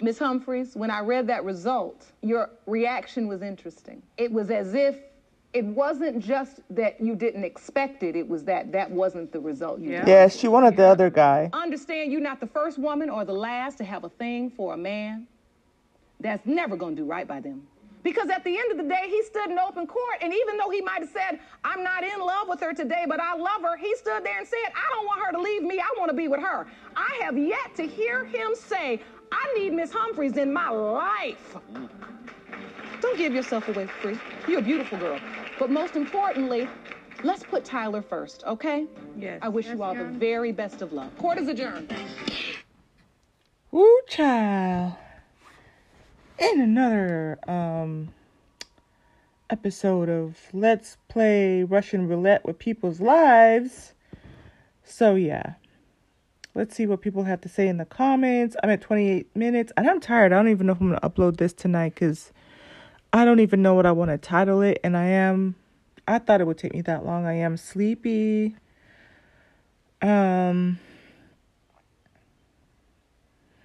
Miss 0.02 0.20
Humphreys, 0.20 0.76
when 0.76 0.91
I 0.91 1.00
read 1.00 1.26
that 1.28 1.44
result, 1.44 2.06
your 2.22 2.50
reaction 2.68 3.28
was 3.28 3.41
interesting. 3.41 4.04
It 4.18 4.32
was 4.32 4.52
as 4.52 4.76
if 4.76 4.98
it 5.56 5.63
wasn't 5.63 6.20
just 6.20 6.60
that 6.70 7.00
you 7.00 7.15
didn't 7.15 7.46
expect 7.46 8.04
it, 8.04 8.18
it 8.18 8.28
was 8.28 8.44
that 8.44 8.74
that 8.74 8.91
wasn't 8.91 9.32
the 9.32 9.39
result 9.39 9.80
you 9.80 9.94
wanted. 9.94 10.08
Yeah, 10.10 10.28
she 10.28 10.50
wanted 10.50 10.76
the 10.76 10.84
other 10.84 11.10
guy. 11.10 11.50
Understand 11.54 12.12
you're 12.12 12.20
not 12.20 12.41
the 12.41 12.48
first 12.48 12.78
woman 12.78 13.10
or 13.10 13.24
the 13.24 13.34
last 13.34 13.78
to 13.78 13.86
have 13.86 14.04
a 14.04 14.10
thing 14.10 14.52
for 14.52 14.74
a 14.74 14.78
man 14.78 15.28
that's 16.20 16.46
never 16.46 16.76
going 16.76 16.94
to 16.98 17.04
do 17.04 17.08
right 17.08 17.26
by 17.26 17.39
them. 17.39 17.65
Because 18.04 18.30
at 18.30 18.44
the 18.44 18.56
end 18.56 18.70
of 18.72 18.78
the 18.78 18.84
day, 18.84 19.06
he 19.08 19.24
stood 19.24 19.50
in 19.50 19.58
open 19.58 19.88
court, 19.88 20.18
and 20.22 20.34
even 20.34 20.58
though 20.58 20.70
he 20.70 20.82
might 20.82 21.00
have 21.00 21.10
said, 21.10 21.39
I'm 21.63 21.84
not 21.84 22.04
in 22.04 22.20
love 22.20 22.50
with 22.50 22.60
her 22.60 22.74
today, 22.74 23.06
but 23.08 23.22
I 23.22 23.36
love 23.36 23.62
her, 23.62 23.78
he 23.78 23.96
stood 23.96 24.26
there 24.26 24.38
and 24.38 24.48
said, 24.48 24.74
I 24.76 24.94
don't 24.94 25.06
want 25.06 25.26
her 25.26 25.32
to 25.32 25.39
leave 25.39 25.63
me, 25.63 25.80
I 25.80 25.88
want 25.98 26.10
to 26.10 26.15
be 26.15 26.28
with 26.28 26.41
her. 26.41 26.68
I 26.98 27.20
have 27.22 27.38
yet 27.38 27.74
to 27.78 27.88
hear 27.88 28.26
him 28.26 28.52
say, 28.54 29.02
I 29.32 29.54
need 29.58 29.72
Miss 29.74 29.91
Humphreys 29.91 30.36
in 30.36 30.52
my 30.52 30.70
life. 30.70 31.56
Don't 33.02 33.18
give 33.18 33.34
yourself 33.34 33.68
away 33.70 33.88
for 33.88 34.13
free. 34.13 34.20
You're 34.48 34.60
a 34.60 34.63
beautiful 34.63 34.98
girl. 34.98 35.20
But 35.58 35.70
most 35.70 35.96
importantly, 35.96 36.68
let's 37.24 37.44
put 37.44 37.63
Tyler 37.63 38.02
first, 38.02 38.44
okay? 38.46 38.88
Yes. 39.18 39.39
I 39.41 39.50
wish 39.50 39.68
you 39.68 39.82
all 39.82 39.96
the 39.96 40.04
very 40.04 40.52
best 40.52 40.82
of 40.82 40.91
luck. 40.91 41.15
Court 41.18 41.38
is 41.38 41.48
adjourned. 41.48 41.94
Woo 43.72 44.00
child. 44.08 44.94
In 46.38 46.60
another 46.62 47.39
um 47.48 48.10
episode 49.50 50.10
of 50.10 50.38
Let's 50.54 50.98
Play 51.08 51.63
Russian 51.63 52.08
Roulette 52.08 52.46
with 52.46 52.60
People's 52.60 53.00
Lives. 53.00 53.94
So 54.84 55.15
yeah. 55.15 55.54
Let's 56.54 56.76
see 56.76 56.88
what 56.88 57.02
people 57.02 57.24
have 57.24 57.41
to 57.41 57.50
say 57.50 57.68
in 57.68 57.78
the 57.78 57.86
comments. 57.86 58.56
I'm 58.63 58.70
at 58.70 58.82
28 58.82 59.36
minutes 59.36 59.74
and 59.76 59.89
I'm 59.89 60.00
tired. 60.00 60.32
I 60.32 60.38
don't 60.38 60.48
even 60.48 60.68
know 60.68 60.74
if 60.74 60.80
I'm 60.80 60.88
going 60.88 61.00
to 61.00 61.10
upload 61.10 61.38
this 61.38 61.52
tonight 61.52 61.96
cuz 61.96 62.32
I 63.15 63.23
don't 63.23 63.39
even 63.39 63.62
know 63.62 63.73
what 63.73 63.86
I 63.86 63.93
want 63.93 64.12
to 64.12 64.17
title 64.17 64.62
it 64.62 64.78
and 64.84 64.97
I 64.97 65.06
am 65.06 65.56
I 66.06 66.19
thought 66.19 66.41
it 66.41 66.47
would 66.47 66.58
take 66.58 66.73
me 66.73 66.82
that 66.82 67.06
long. 67.06 67.25
I 67.25 67.36
am 67.36 67.56
sleepy. 67.56 68.58
Um 70.01 70.80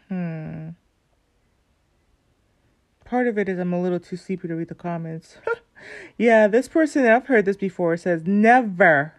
Hmm. 0.08 0.70
Part 3.04 3.26
of 3.26 3.38
it 3.38 3.48
is 3.48 3.58
I'm 3.58 3.72
a 3.72 3.82
little 3.82 3.98
too 3.98 4.16
sleepy 4.16 4.46
to 4.46 4.54
read 4.54 4.68
the 4.68 4.76
comments. 4.76 5.38
yeah, 6.16 6.46
this 6.46 6.68
person, 6.68 7.04
I've 7.04 7.26
heard 7.26 7.44
this 7.44 7.56
before, 7.56 7.96
says 7.96 8.24
never 8.26 9.14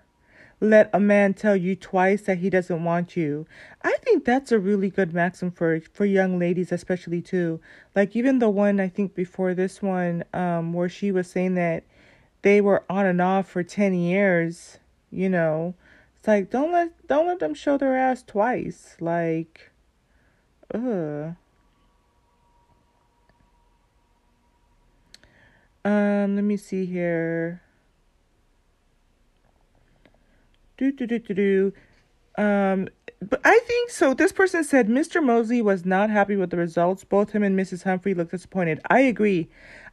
let 0.61 0.91
a 0.93 0.99
man 0.99 1.33
tell 1.33 1.55
you 1.55 1.75
twice 1.75 2.21
that 2.21 2.37
he 2.37 2.49
doesn't 2.49 2.83
want 2.83 3.17
you. 3.17 3.47
I 3.81 3.97
think 4.03 4.23
that's 4.23 4.51
a 4.51 4.59
really 4.59 4.91
good 4.91 5.11
maxim 5.13 5.51
for 5.51 5.81
for 5.91 6.05
young 6.05 6.37
ladies 6.37 6.71
especially 6.71 7.21
too. 7.21 7.59
Like 7.95 8.15
even 8.15 8.39
the 8.39 8.49
one 8.49 8.79
I 8.79 8.87
think 8.87 9.15
before 9.15 9.55
this 9.55 9.81
one 9.81 10.23
um 10.33 10.71
where 10.73 10.87
she 10.87 11.11
was 11.11 11.29
saying 11.29 11.55
that 11.55 11.83
they 12.43 12.61
were 12.61 12.83
on 12.89 13.05
and 13.07 13.21
off 13.21 13.49
for 13.49 13.63
10 13.63 13.95
years, 13.95 14.77
you 15.09 15.29
know. 15.29 15.73
It's 16.17 16.27
like 16.27 16.51
don't 16.51 16.71
let 16.71 17.07
don't 17.07 17.27
let 17.27 17.39
them 17.39 17.55
show 17.55 17.77
their 17.77 17.97
ass 17.97 18.21
twice. 18.23 18.95
Like 18.99 19.71
ugh. 20.73 21.35
Um, 25.83 26.35
let 26.35 26.43
me 26.43 26.57
see 26.57 26.85
here. 26.85 27.63
Do 30.81 30.91
do 30.91 31.05
do 31.05 31.19
do 31.19 31.33
do. 31.35 31.73
Um, 32.43 32.89
but 33.21 33.39
I 33.45 33.59
think 33.67 33.91
so. 33.91 34.15
This 34.15 34.31
person 34.31 34.63
said 34.63 34.87
Mr. 34.87 35.23
Mosley 35.23 35.61
was 35.61 35.85
not 35.85 36.09
happy 36.09 36.35
with 36.35 36.49
the 36.49 36.57
results. 36.57 37.03
Both 37.03 37.33
him 37.33 37.43
and 37.43 37.55
Mrs. 37.55 37.83
Humphrey 37.83 38.15
looked 38.15 38.31
disappointed. 38.31 38.79
I 38.89 39.01
agree. 39.01 39.47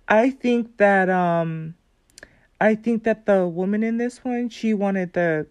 I 0.09 0.31
think 0.31 0.79
that 0.79 1.11
um, 1.11 1.74
I 2.59 2.74
think 2.74 3.05
that 3.05 3.27
the 3.27 3.46
woman 3.46 3.83
in 3.83 3.98
this 3.98 4.24
one 4.24 4.48
she 4.48 4.72
wanted 4.72 5.12
the 5.12 5.46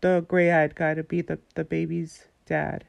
the 0.00 0.24
gray-eyed 0.28 0.76
guy 0.76 0.94
to 0.94 1.02
be 1.02 1.22
the 1.22 1.40
the 1.56 1.64
baby's 1.64 2.28
dad, 2.46 2.84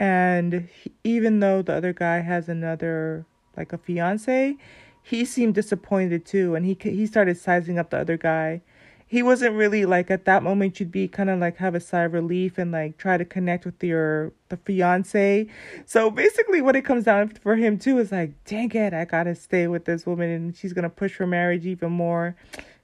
and 0.00 0.68
he, 0.82 0.90
even 1.04 1.38
though 1.38 1.62
the 1.62 1.74
other 1.74 1.92
guy 1.92 2.18
has 2.18 2.48
another 2.48 3.26
like 3.56 3.72
a 3.72 3.78
fiance, 3.78 4.56
he 5.04 5.24
seemed 5.24 5.54
disappointed 5.54 6.26
too, 6.26 6.56
and 6.56 6.66
he 6.66 6.76
he 6.80 7.06
started 7.06 7.38
sizing 7.38 7.78
up 7.78 7.90
the 7.90 7.98
other 7.98 8.16
guy 8.16 8.60
he 9.08 9.22
wasn't 9.22 9.54
really 9.54 9.86
like 9.86 10.10
at 10.10 10.24
that 10.24 10.42
moment 10.42 10.80
you'd 10.80 10.90
be 10.90 11.06
kind 11.06 11.30
of 11.30 11.38
like 11.38 11.56
have 11.58 11.76
a 11.76 11.80
sigh 11.80 12.02
of 12.02 12.12
relief 12.12 12.58
and 12.58 12.72
like 12.72 12.98
try 12.98 13.16
to 13.16 13.24
connect 13.24 13.64
with 13.64 13.82
your 13.82 14.32
the 14.48 14.56
fiance. 14.56 15.46
So 15.84 16.10
basically 16.10 16.60
what 16.60 16.74
it 16.74 16.82
comes 16.82 17.04
down 17.04 17.28
for 17.28 17.54
him 17.54 17.78
too 17.78 17.98
is 17.98 18.10
like 18.10 18.32
dang 18.44 18.72
it 18.72 18.92
i 18.92 19.04
gotta 19.04 19.34
stay 19.34 19.68
with 19.68 19.84
this 19.84 20.06
woman 20.06 20.30
and 20.30 20.56
she's 20.56 20.72
gonna 20.72 20.90
push 20.90 21.14
for 21.14 21.26
marriage 21.26 21.66
even 21.66 21.92
more. 21.92 22.34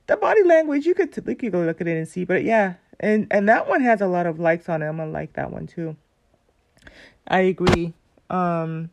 The 0.07 0.17
body 0.17 0.45
language 0.45 0.87
you 0.87 0.95
could 0.95 1.15
you 1.17 1.35
could 1.35 1.53
go 1.53 1.61
look 1.63 1.81
at 1.81 1.89
it 1.89 1.97
and 1.97 2.09
see 2.09 2.25
but 2.25 2.45
yeah. 2.45 2.75
And 3.01 3.27
and 3.33 3.49
that 3.49 3.69
one 3.69 3.83
has 3.83 4.01
a 4.01 4.07
lot 4.07 4.27
of 4.27 4.39
likes 4.39 4.69
on 4.69 4.81
it. 4.81 4.87
I'm 4.87 4.99
gonna 4.99 5.11
like 5.11 5.33
that 5.33 5.51
one 5.51 5.67
too. 5.67 5.97
I 7.27 7.41
agree. 7.41 7.95
Um 8.31 8.91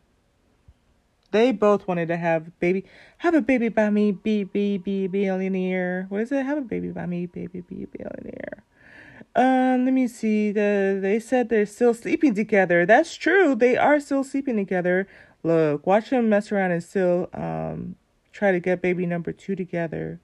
they 1.30 1.52
both 1.52 1.86
wanted 1.86 2.08
to 2.08 2.16
have 2.16 2.58
baby, 2.60 2.84
have 3.18 3.34
a 3.34 3.40
baby 3.40 3.68
by 3.68 3.90
me, 3.90 4.12
be 4.12 4.44
be 4.44 4.78
be 4.78 5.06
billionaire. 5.06 6.06
What 6.08 6.22
is 6.22 6.32
it? 6.32 6.44
Have 6.44 6.58
a 6.58 6.62
baby 6.62 6.88
by 6.88 7.06
me, 7.06 7.26
baby 7.26 7.60
be 7.60 7.86
billionaire. 7.86 8.64
Um, 9.34 9.84
let 9.84 9.94
me 9.94 10.08
see. 10.08 10.50
The 10.52 10.98
they 11.00 11.20
said 11.20 11.48
they're 11.48 11.66
still 11.66 11.94
sleeping 11.94 12.34
together. 12.34 12.84
That's 12.84 13.14
true. 13.14 13.54
They 13.54 13.76
are 13.76 14.00
still 14.00 14.24
sleeping 14.24 14.56
together. 14.56 15.06
Look, 15.42 15.86
watch 15.86 16.10
them 16.10 16.28
mess 16.28 16.50
around 16.50 16.72
and 16.72 16.82
still 16.82 17.28
um 17.32 17.96
try 18.32 18.52
to 18.52 18.60
get 18.60 18.82
baby 18.82 19.06
number 19.06 19.32
two 19.32 19.54
together. 19.54 20.20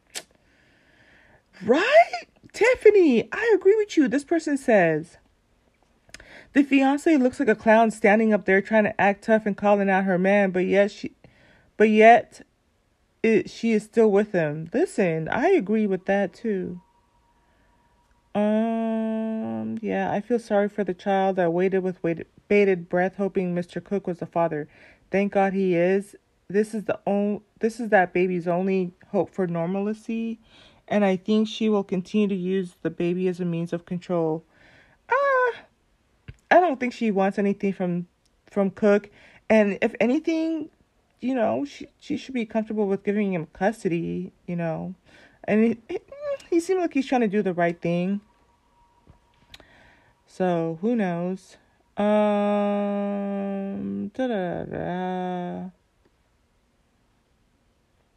Right, 1.64 2.26
Tiffany. 2.52 3.28
I 3.32 3.52
agree 3.54 3.76
with 3.76 3.96
you. 3.96 4.08
This 4.08 4.24
person 4.24 4.58
says 4.58 5.18
the 6.52 6.62
fiance 6.62 7.16
looks 7.16 7.40
like 7.40 7.48
a 7.48 7.54
clown 7.54 7.90
standing 7.90 8.32
up 8.32 8.44
there 8.44 8.62
trying 8.62 8.84
to 8.84 9.00
act 9.00 9.24
tough 9.24 9.46
and 9.46 9.56
calling 9.56 9.90
out 9.90 10.04
her 10.04 10.18
man, 10.18 10.50
but 10.50 10.66
yet 10.66 10.90
she 10.90 11.12
but 11.76 11.90
yet 11.90 12.42
it, 13.22 13.50
she 13.50 13.72
is 13.72 13.82
still 13.82 14.10
with 14.10 14.32
him. 14.32 14.70
Listen, 14.72 15.28
I 15.28 15.48
agree 15.48 15.86
with 15.86 16.06
that 16.06 16.32
too. 16.32 16.80
Um, 18.34 19.78
yeah, 19.80 20.12
I 20.12 20.20
feel 20.20 20.38
sorry 20.38 20.68
for 20.68 20.84
the 20.84 20.94
child 20.94 21.36
that 21.36 21.52
waited 21.52 21.80
with 21.80 22.02
waited, 22.02 22.26
bated 22.48 22.88
breath, 22.88 23.16
hoping 23.16 23.54
Mr. 23.54 23.82
Cook 23.82 24.06
was 24.06 24.18
the 24.18 24.26
father. 24.26 24.68
Thank 25.10 25.32
God 25.32 25.54
he 25.54 25.74
is. 25.74 26.14
This 26.48 26.74
is 26.74 26.84
the 26.84 27.00
only, 27.06 27.40
this 27.58 27.80
is 27.80 27.88
that 27.90 28.12
baby's 28.12 28.46
only 28.46 28.92
hope 29.08 29.30
for 29.30 29.46
normalcy, 29.46 30.38
and 30.86 31.04
I 31.04 31.16
think 31.16 31.48
she 31.48 31.68
will 31.68 31.82
continue 31.82 32.28
to 32.28 32.34
use 32.34 32.76
the 32.82 32.90
baby 32.90 33.26
as 33.26 33.40
a 33.40 33.44
means 33.44 33.72
of 33.72 33.86
control. 33.86 34.44
I 36.50 36.60
don't 36.60 36.78
think 36.78 36.92
she 36.92 37.10
wants 37.10 37.38
anything 37.38 37.72
from 37.72 38.06
from 38.46 38.70
Cook, 38.70 39.10
and 39.50 39.78
if 39.82 39.94
anything, 40.00 40.70
you 41.20 41.34
know, 41.34 41.64
she 41.64 41.88
she 41.98 42.16
should 42.16 42.34
be 42.34 42.46
comfortable 42.46 42.86
with 42.86 43.02
giving 43.04 43.32
him 43.32 43.46
custody, 43.52 44.32
you 44.46 44.56
know, 44.56 44.94
and 45.44 45.64
he 45.88 45.98
he, 46.50 46.60
seemed 46.60 46.80
like 46.80 46.94
he's 46.94 47.06
trying 47.06 47.22
to 47.22 47.28
do 47.28 47.42
the 47.42 47.54
right 47.54 47.80
thing. 47.80 48.20
So 50.26 50.78
who 50.80 50.94
knows? 50.94 51.56
Um, 51.96 52.06
da 54.14 54.26
da 54.26 54.64
da. 54.64 55.70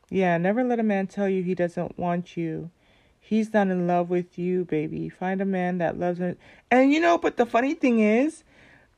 Yeah, 0.09 0.37
never 0.37 0.63
let 0.63 0.79
a 0.79 0.83
man 0.83 1.07
tell 1.07 1.29
you 1.29 1.43
he 1.43 1.55
doesn't 1.55 1.97
want 1.97 2.35
you. 2.35 2.71
He's 3.29 3.53
not 3.53 3.67
in 3.67 3.85
love 3.85 4.09
with 4.09 4.39
you, 4.39 4.65
baby. 4.65 5.07
Find 5.07 5.39
a 5.39 5.45
man 5.45 5.77
that 5.77 5.99
loves 5.99 6.17
him. 6.17 6.35
And 6.71 6.91
you 6.91 6.99
know, 6.99 7.15
but 7.15 7.37
the 7.37 7.45
funny 7.45 7.75
thing 7.75 7.99
is, 7.99 8.43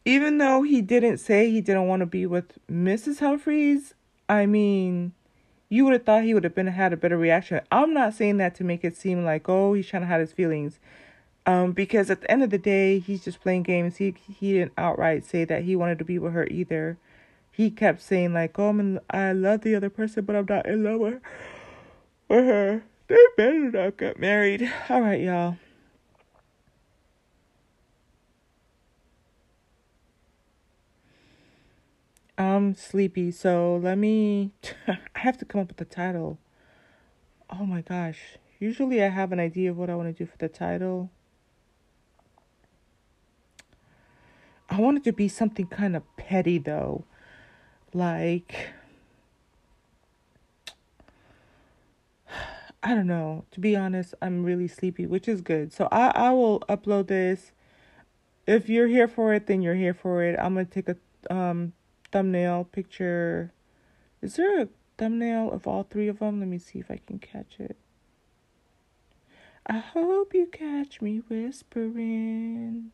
even 0.06 0.38
though 0.38 0.62
he 0.62 0.82
didn't 0.82 1.18
say 1.18 1.50
he 1.50 1.60
didn't 1.60 1.90
want 1.90 2.00
to 2.00 2.06
be 2.06 2.26
with 2.26 2.58
Mrs. 2.72 3.20
Humphreys, 3.20 3.94
I 4.30 4.46
mean, 4.46 5.12
you 5.68 5.84
would 5.84 5.92
have 5.92 6.06
thought 6.06 6.24
he 6.24 6.34
would 6.34 6.46
have 6.46 6.56
been 6.56 6.68
had 6.68 6.94
a 6.94 6.98
better 6.98 7.18
reaction. 7.18 7.60
I'm 7.74 7.94
not 7.94 8.14
saying 8.14 8.38
that 8.38 8.56
to 8.56 8.64
make 8.64 8.86
it 8.86 8.96
seem 8.96 9.26
like 9.26 9.50
oh 9.50 9.74
he's 9.74 9.88
trying 9.88 10.04
to 10.04 10.08
hide 10.08 10.22
his 10.22 10.32
feelings, 10.32 10.80
um, 11.46 11.74
because 11.74 12.10
at 12.10 12.22
the 12.22 12.32
end 12.32 12.42
of 12.42 12.52
the 12.52 12.58
day 12.58 13.00
he's 13.00 13.26
just 13.26 13.42
playing 13.42 13.64
games. 13.64 13.98
He 13.98 14.16
he 14.40 14.54
didn't 14.54 14.72
outright 14.78 15.26
say 15.26 15.44
that 15.44 15.64
he 15.64 15.76
wanted 15.76 16.00
to 16.00 16.06
be 16.06 16.18
with 16.18 16.32
her 16.32 16.48
either. 16.48 16.98
He 17.52 17.70
kept 17.70 18.02
saying 18.02 18.34
like 18.34 18.58
oh 18.58 18.70
I'm 18.70 18.80
in, 18.80 19.00
I 19.10 19.34
love 19.34 19.60
the 19.60 19.76
other 19.76 19.90
person 19.90 20.24
but 20.24 20.38
I'm 20.38 20.46
not 20.48 20.66
in 20.66 20.86
love 20.86 21.02
with, 21.02 21.22
her. 22.30 22.84
They 23.12 23.18
better 23.36 23.72
not 23.72 23.98
get 23.98 24.20
married. 24.20 24.72
All 24.88 25.02
right, 25.02 25.20
y'all. 25.20 25.58
I'm 32.38 32.74
sleepy, 32.74 33.32
so 33.32 33.76
let 33.84 33.98
me. 33.98 34.52
I 34.88 34.98
have 35.16 35.38
to 35.40 35.46
come 35.46 35.60
up 35.60 35.68
with 35.68 35.82
a 35.82 35.86
title. 35.86 36.40
Oh 37.50 37.66
my 37.66 37.82
gosh. 37.82 38.38
Usually 38.60 39.04
I 39.04 39.10
have 39.10 39.34
an 39.34 39.42
idea 39.42 39.72
of 39.72 39.78
what 39.78 39.90
I 39.90 39.96
want 39.96 40.16
to 40.16 40.24
do 40.24 40.26
for 40.26 40.38
the 40.38 40.48
title. 40.48 41.10
I 44.70 44.80
want 44.80 45.00
it 45.00 45.04
to 45.04 45.12
be 45.12 45.28
something 45.28 45.68
kind 45.68 45.98
of 45.98 46.04
petty, 46.16 46.60
though. 46.60 47.04
Like. 47.94 48.70
I 52.84 52.96
don't 52.96 53.08
know. 53.08 53.46
To 53.52 53.60
be 53.60 53.76
honest, 53.76 54.16
I'm 54.22 54.44
really 54.44 54.68
sleepy, 54.68 55.06
which 55.06 55.28
is 55.28 55.42
good. 55.42 55.72
So 55.72 55.88
I, 55.92 56.12
I 56.16 56.32
will 56.32 56.62
upload 56.62 57.08
this. 57.08 57.52
If 58.48 58.70
you're 58.70 58.88
here 58.88 59.08
for 59.08 59.34
it, 59.34 59.46
then 59.48 59.62
you're 59.62 59.76
here 59.76 59.94
for 59.94 60.24
it. 60.24 60.38
I'm 60.40 60.56
gonna 60.56 60.66
take 60.66 60.90
a 60.90 60.98
um 61.30 61.74
thumbnail 62.12 62.66
picture. 62.66 63.54
Is 64.22 64.36
there 64.36 64.62
a 64.62 64.68
thumbnail 64.98 65.52
of 65.52 65.68
all 65.68 65.84
three 65.84 66.08
of 66.08 66.20
them? 66.20 66.40
Let 66.40 66.50
me 66.50 66.58
see 66.58 66.80
if 66.80 66.90
I 66.90 67.00
can 67.06 67.20
catch 67.20 67.60
it. 67.60 67.78
I 69.68 69.78
hope 69.78 70.34
you 70.34 70.48
catch 70.48 71.02
me 71.02 71.22
whispering. 71.30 72.92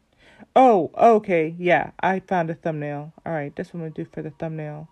Oh, 0.55 0.91
okay. 0.97 1.55
Yeah, 1.57 1.91
I 2.01 2.19
found 2.19 2.49
a 2.49 2.55
thumbnail. 2.55 3.13
All 3.25 3.33
right, 3.33 3.55
that's 3.55 3.73
what 3.73 3.83
I'm 3.83 3.93
to 3.93 4.03
do 4.03 4.09
for 4.11 4.21
the 4.21 4.31
thumbnail. 4.31 4.89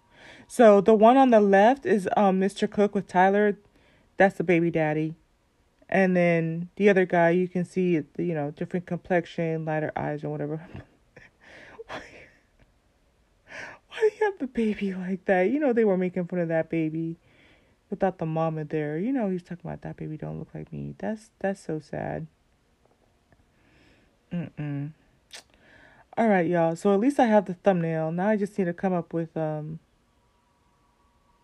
So 0.47 0.79
the 0.79 0.93
one 0.93 1.17
on 1.17 1.31
the 1.31 1.41
left 1.41 1.86
is 1.86 2.08
um 2.15 2.39
Mr. 2.39 2.69
Cook 2.69 2.95
with 2.95 3.08
Tyler 3.08 3.58
that's 4.17 4.38
the 4.38 4.43
baby 4.43 4.71
daddy. 4.71 5.15
And 5.88 6.15
then 6.15 6.69
the 6.78 6.89
other 6.89 7.06
guy, 7.06 7.30
you 7.32 7.47
can 7.47 7.63
see, 7.63 8.01
you 8.17 8.34
know, 8.34 8.51
different 8.51 8.86
complexion, 8.86 9.65
lighter 9.65 9.91
eyes, 9.95 10.23
or 10.23 10.30
whatever. 10.30 10.67
why, 11.88 12.01
why 13.89 13.99
do 13.99 14.06
you 14.06 14.25
have 14.25 14.39
the 14.39 14.47
baby 14.47 14.93
like 14.93 15.25
that? 15.25 15.43
You 15.43 15.60
know, 15.60 15.73
they 15.73 15.86
were 15.86 15.97
making 15.97 16.25
fun 16.25 16.39
of 16.39 16.47
that 16.47 16.69
baby 16.69 17.17
without 17.89 18.17
the 18.17 18.25
mama 18.25 18.65
there. 18.65 18.97
You 18.97 19.12
know, 19.12 19.30
he's 19.30 19.43
talking 19.43 19.65
about 19.69 19.82
that 19.84 19.97
baby 19.97 20.17
don't 20.17 20.39
look 20.39 20.49
like 20.54 20.71
me. 20.73 20.95
That's 20.97 21.30
that's 21.39 21.63
so 21.63 21.80
sad. 21.80 22.28
Mm-mm. 24.32 24.91
All 26.17 26.28
right, 26.28 26.47
y'all. 26.47 26.75
So 26.75 26.93
at 26.93 26.99
least 26.99 27.19
I 27.19 27.25
have 27.25 27.45
the 27.45 27.54
thumbnail. 27.54 28.12
Now 28.12 28.30
I 28.30 28.38
just 28.38 28.58
need 28.58 28.65
to 28.65 28.73
come 28.73 28.93
up 28.93 29.13
with 29.13 29.36
um 29.38 29.80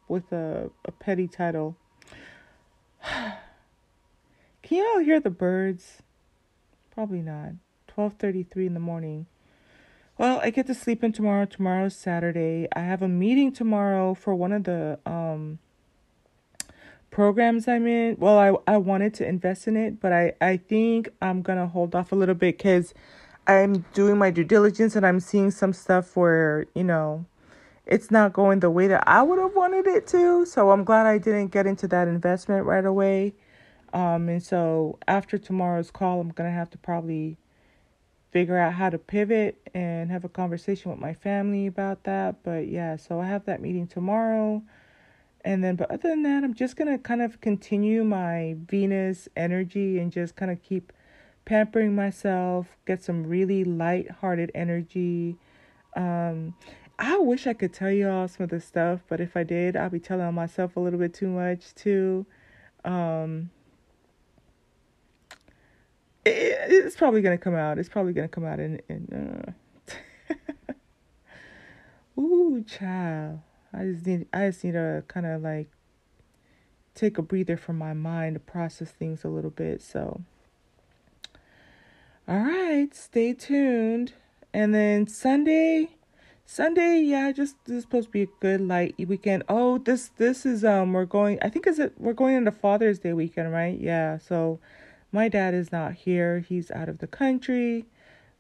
with 0.08 0.32
a 0.32 0.72
a 0.86 0.92
petty 0.92 1.28
title. 1.28 1.78
Can 4.64 4.78
y'all 4.78 5.00
hear 5.04 5.20
the 5.20 5.30
birds? 5.30 6.02
Probably 6.92 7.22
not. 7.22 7.54
12:33 7.88 8.68
in 8.68 8.74
the 8.74 8.80
morning. 8.80 9.26
Well, 10.18 10.40
I 10.44 10.52
get 10.52 10.68
to 10.68 10.76
sleep 10.76 11.04
in 11.04 11.12
tomorrow. 11.14 11.46
Tomorrow's 11.46 11.96
Saturday. 11.96 12.68
I 12.76 12.82
have 12.82 13.02
a 13.02 13.08
meeting 13.08 13.52
tomorrow 13.52 14.14
for 14.14 14.36
one 14.36 14.52
of 14.52 14.66
the 14.66 15.00
um 15.06 15.60
programs 17.10 17.68
I'm 17.68 17.88
in. 17.88 18.18
Well, 18.20 18.38
I 18.38 18.74
I 18.74 18.78
wanted 18.78 19.14
to 19.16 19.28
invest 19.28 19.68
in 19.68 19.76
it, 19.76 20.00
but 20.00 20.14
I 20.14 20.34
I 20.40 20.58
think 20.58 21.10
I'm 21.22 21.42
going 21.42 21.60
to 21.60 21.68
hold 21.68 21.96
off 21.96 22.12
a 22.12 22.16
little 22.16 22.36
bit 22.36 22.60
cuz 22.60 22.94
I'm 23.48 23.86
doing 23.94 24.18
my 24.18 24.30
due 24.32 24.44
diligence 24.44 24.96
and 24.96 25.06
I'm 25.06 25.20
seeing 25.20 25.50
some 25.52 25.74
stuff 25.74 26.16
where, 26.16 26.68
you 26.76 26.84
know, 26.84 27.26
it's 27.86 28.12
not 28.12 28.34
going 28.34 28.60
the 28.60 28.70
way 28.70 28.88
that 28.88 29.04
I 29.08 29.24
would 29.24 29.40
have 29.40 29.56
wanted 29.56 29.88
it 29.88 30.08
to. 30.08 30.46
So 30.46 30.72
I'm 30.72 30.84
glad 30.84 31.06
I 31.06 31.18
didn't 31.18 31.48
get 31.48 31.66
into 31.66 31.88
that 31.90 32.08
investment 32.08 32.66
right 32.66 32.86
away. 32.86 33.34
Um, 33.94 34.30
and 34.30 34.42
so 34.42 35.00
after 35.08 35.38
tomorrow's 35.38 35.92
call, 35.92 36.22
I'm 36.22 36.30
going 36.30 36.50
to 36.50 36.56
have 36.56 36.70
to 36.72 36.78
probably 36.78 37.38
figure 38.32 38.58
out 38.58 38.74
how 38.74 38.90
to 38.90 38.98
pivot 38.98 39.58
and 39.74 40.10
have 40.10 40.24
a 40.24 40.30
conversation 40.30 40.92
with 40.92 41.00
my 41.00 41.14
family 41.14 41.68
about 41.68 42.06
that. 42.06 42.44
But 42.44 42.68
yeah, 42.68 42.96
so 42.96 43.20
I 43.20 43.26
have 43.26 43.46
that 43.46 43.62
meeting 43.62 43.88
tomorrow. 43.88 44.64
And 45.44 45.64
then, 45.64 45.76
but 45.76 45.92
other 45.92 46.10
than 46.10 46.24
that, 46.24 46.44
I'm 46.44 46.54
just 46.54 46.76
gonna 46.76 46.98
kind 46.98 47.22
of 47.22 47.42
continue 47.42 48.04
my 48.04 48.56
Venus 48.68 49.28
energy 49.36 50.00
and 50.00 50.12
just 50.12 50.36
kind 50.36 50.52
of 50.52 50.62
keep 50.62 50.94
pampering 51.46 51.96
myself, 51.96 52.68
get 52.86 53.04
some 53.04 53.26
really 53.26 53.64
light-hearted 53.64 54.52
energy. 54.54 55.36
Um, 55.96 56.54
I 57.04 57.18
wish 57.18 57.48
I 57.48 57.54
could 57.54 57.74
tell 57.74 57.90
you 57.90 58.08
all 58.08 58.28
some 58.28 58.44
of 58.44 58.52
the 58.52 58.62
stuff, 58.62 59.00
but 59.10 59.20
if 59.20 59.36
I 59.36 59.42
did, 59.42 59.76
I'll 59.76 59.90
be 59.90 60.00
telling 60.00 60.32
myself 60.36 60.78
a 60.78 60.80
little 60.80 61.00
bit 61.00 61.16
too 61.16 61.30
much 61.30 61.74
too. 61.74 62.28
Um, 62.86 63.50
it, 66.24 66.60
it's 66.70 66.96
probably 66.96 67.24
gonna 67.24 67.40
come 67.40 67.56
out. 67.56 67.80
It's 67.80 67.90
probably 67.90 68.14
gonna 68.14 68.28
come 68.28 68.46
out 68.46 68.60
in 68.60 68.80
in. 68.88 69.56
Uh... 69.90 70.74
Ooh, 72.22 72.64
child. 72.68 73.40
I 73.74 73.86
just 73.86 74.06
need 74.06 74.28
I 74.32 74.50
just 74.50 74.64
need 74.64 74.74
to 74.74 75.04
kind 75.08 75.26
of 75.26 75.42
like 75.42 75.72
take 76.94 77.18
a 77.18 77.24
breather 77.24 77.58
from 77.58 77.80
my 77.80 77.94
mind 77.94 78.36
to 78.36 78.40
process 78.40 78.92
things 78.92 79.24
a 79.24 79.28
little 79.28 79.50
bit. 79.50 79.82
So 79.82 80.22
all 82.28 82.38
right, 82.38 82.94
stay 82.94 83.34
tuned. 83.34 84.14
And 84.54 84.76
then 84.76 85.08
Sunday, 85.08 85.96
Sunday, 86.54 87.00
yeah, 87.00 87.32
just 87.32 87.56
this 87.64 87.78
is 87.78 87.84
supposed 87.84 88.08
to 88.08 88.12
be 88.12 88.24
a 88.24 88.28
good 88.42 88.60
light 88.60 88.94
weekend. 89.08 89.42
Oh, 89.48 89.78
this 89.78 90.10
this 90.18 90.46
is 90.46 90.66
um 90.66 90.92
we're 90.92 91.06
going 91.06 91.40
I 91.42 91.48
think 91.48 91.66
is 91.66 91.80
it 91.80 91.94
we're 91.98 92.12
going 92.12 92.36
into 92.36 92.52
Father's 92.52 93.00
Day 93.00 93.14
weekend, 93.14 93.54
right? 93.54 93.80
Yeah. 93.80 94.18
So 94.18 94.60
my 95.14 95.30
dad 95.30 95.54
is 95.54 95.72
not 95.72 95.94
here. 95.94 96.40
He's 96.40 96.70
out 96.70 96.90
of 96.90 96.98
the 96.98 97.08
country. 97.08 97.86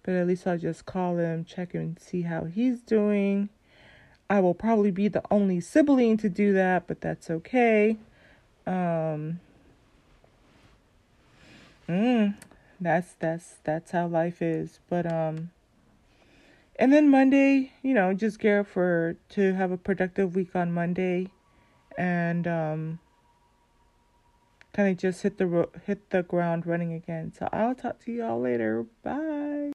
But 0.03 0.15
at 0.15 0.27
least 0.27 0.45
I'll 0.45 0.57
just 0.57 0.85
call 0.85 1.19
him, 1.19 1.45
check 1.45 1.73
and 1.73 1.97
see 2.01 2.23
how 2.23 2.43
he's 2.43 2.81
doing. 2.81 3.47
I 4.29 4.41
will 4.41 4.55
probably 4.55 4.91
be 4.91 5.07
the 5.07 5.23
only 5.31 5.61
sibling 5.61 6.17
to 6.17 6.27
do 6.27 6.51
that, 6.51 6.87
but 6.87 6.99
that's 6.99 7.29
okay. 7.29 7.95
Um, 8.67 9.39
mm, 11.87 12.35
that's 12.81 13.13
that's 13.19 13.55
that's 13.63 13.91
how 13.91 14.07
life 14.07 14.41
is. 14.41 14.79
But 14.89 15.09
um, 15.09 15.51
and 16.81 16.91
then 16.91 17.09
Monday, 17.09 17.73
you 17.83 17.93
know, 17.93 18.11
just 18.11 18.39
gear 18.39 18.61
up 18.61 18.67
for 18.67 19.15
to 19.29 19.53
have 19.53 19.71
a 19.71 19.77
productive 19.77 20.35
week 20.35 20.55
on 20.55 20.71
Monday, 20.73 21.27
and 21.95 22.47
um, 22.47 22.99
kind 24.73 24.89
of 24.89 24.97
just 24.97 25.21
hit 25.21 25.37
the 25.37 25.45
ro- 25.45 25.69
hit 25.85 26.09
the 26.09 26.23
ground 26.23 26.65
running 26.65 26.91
again. 26.91 27.33
So 27.37 27.47
I'll 27.53 27.75
talk 27.75 27.99
to 28.05 28.11
y'all 28.11 28.41
later. 28.41 28.87
Bye. 29.03 29.69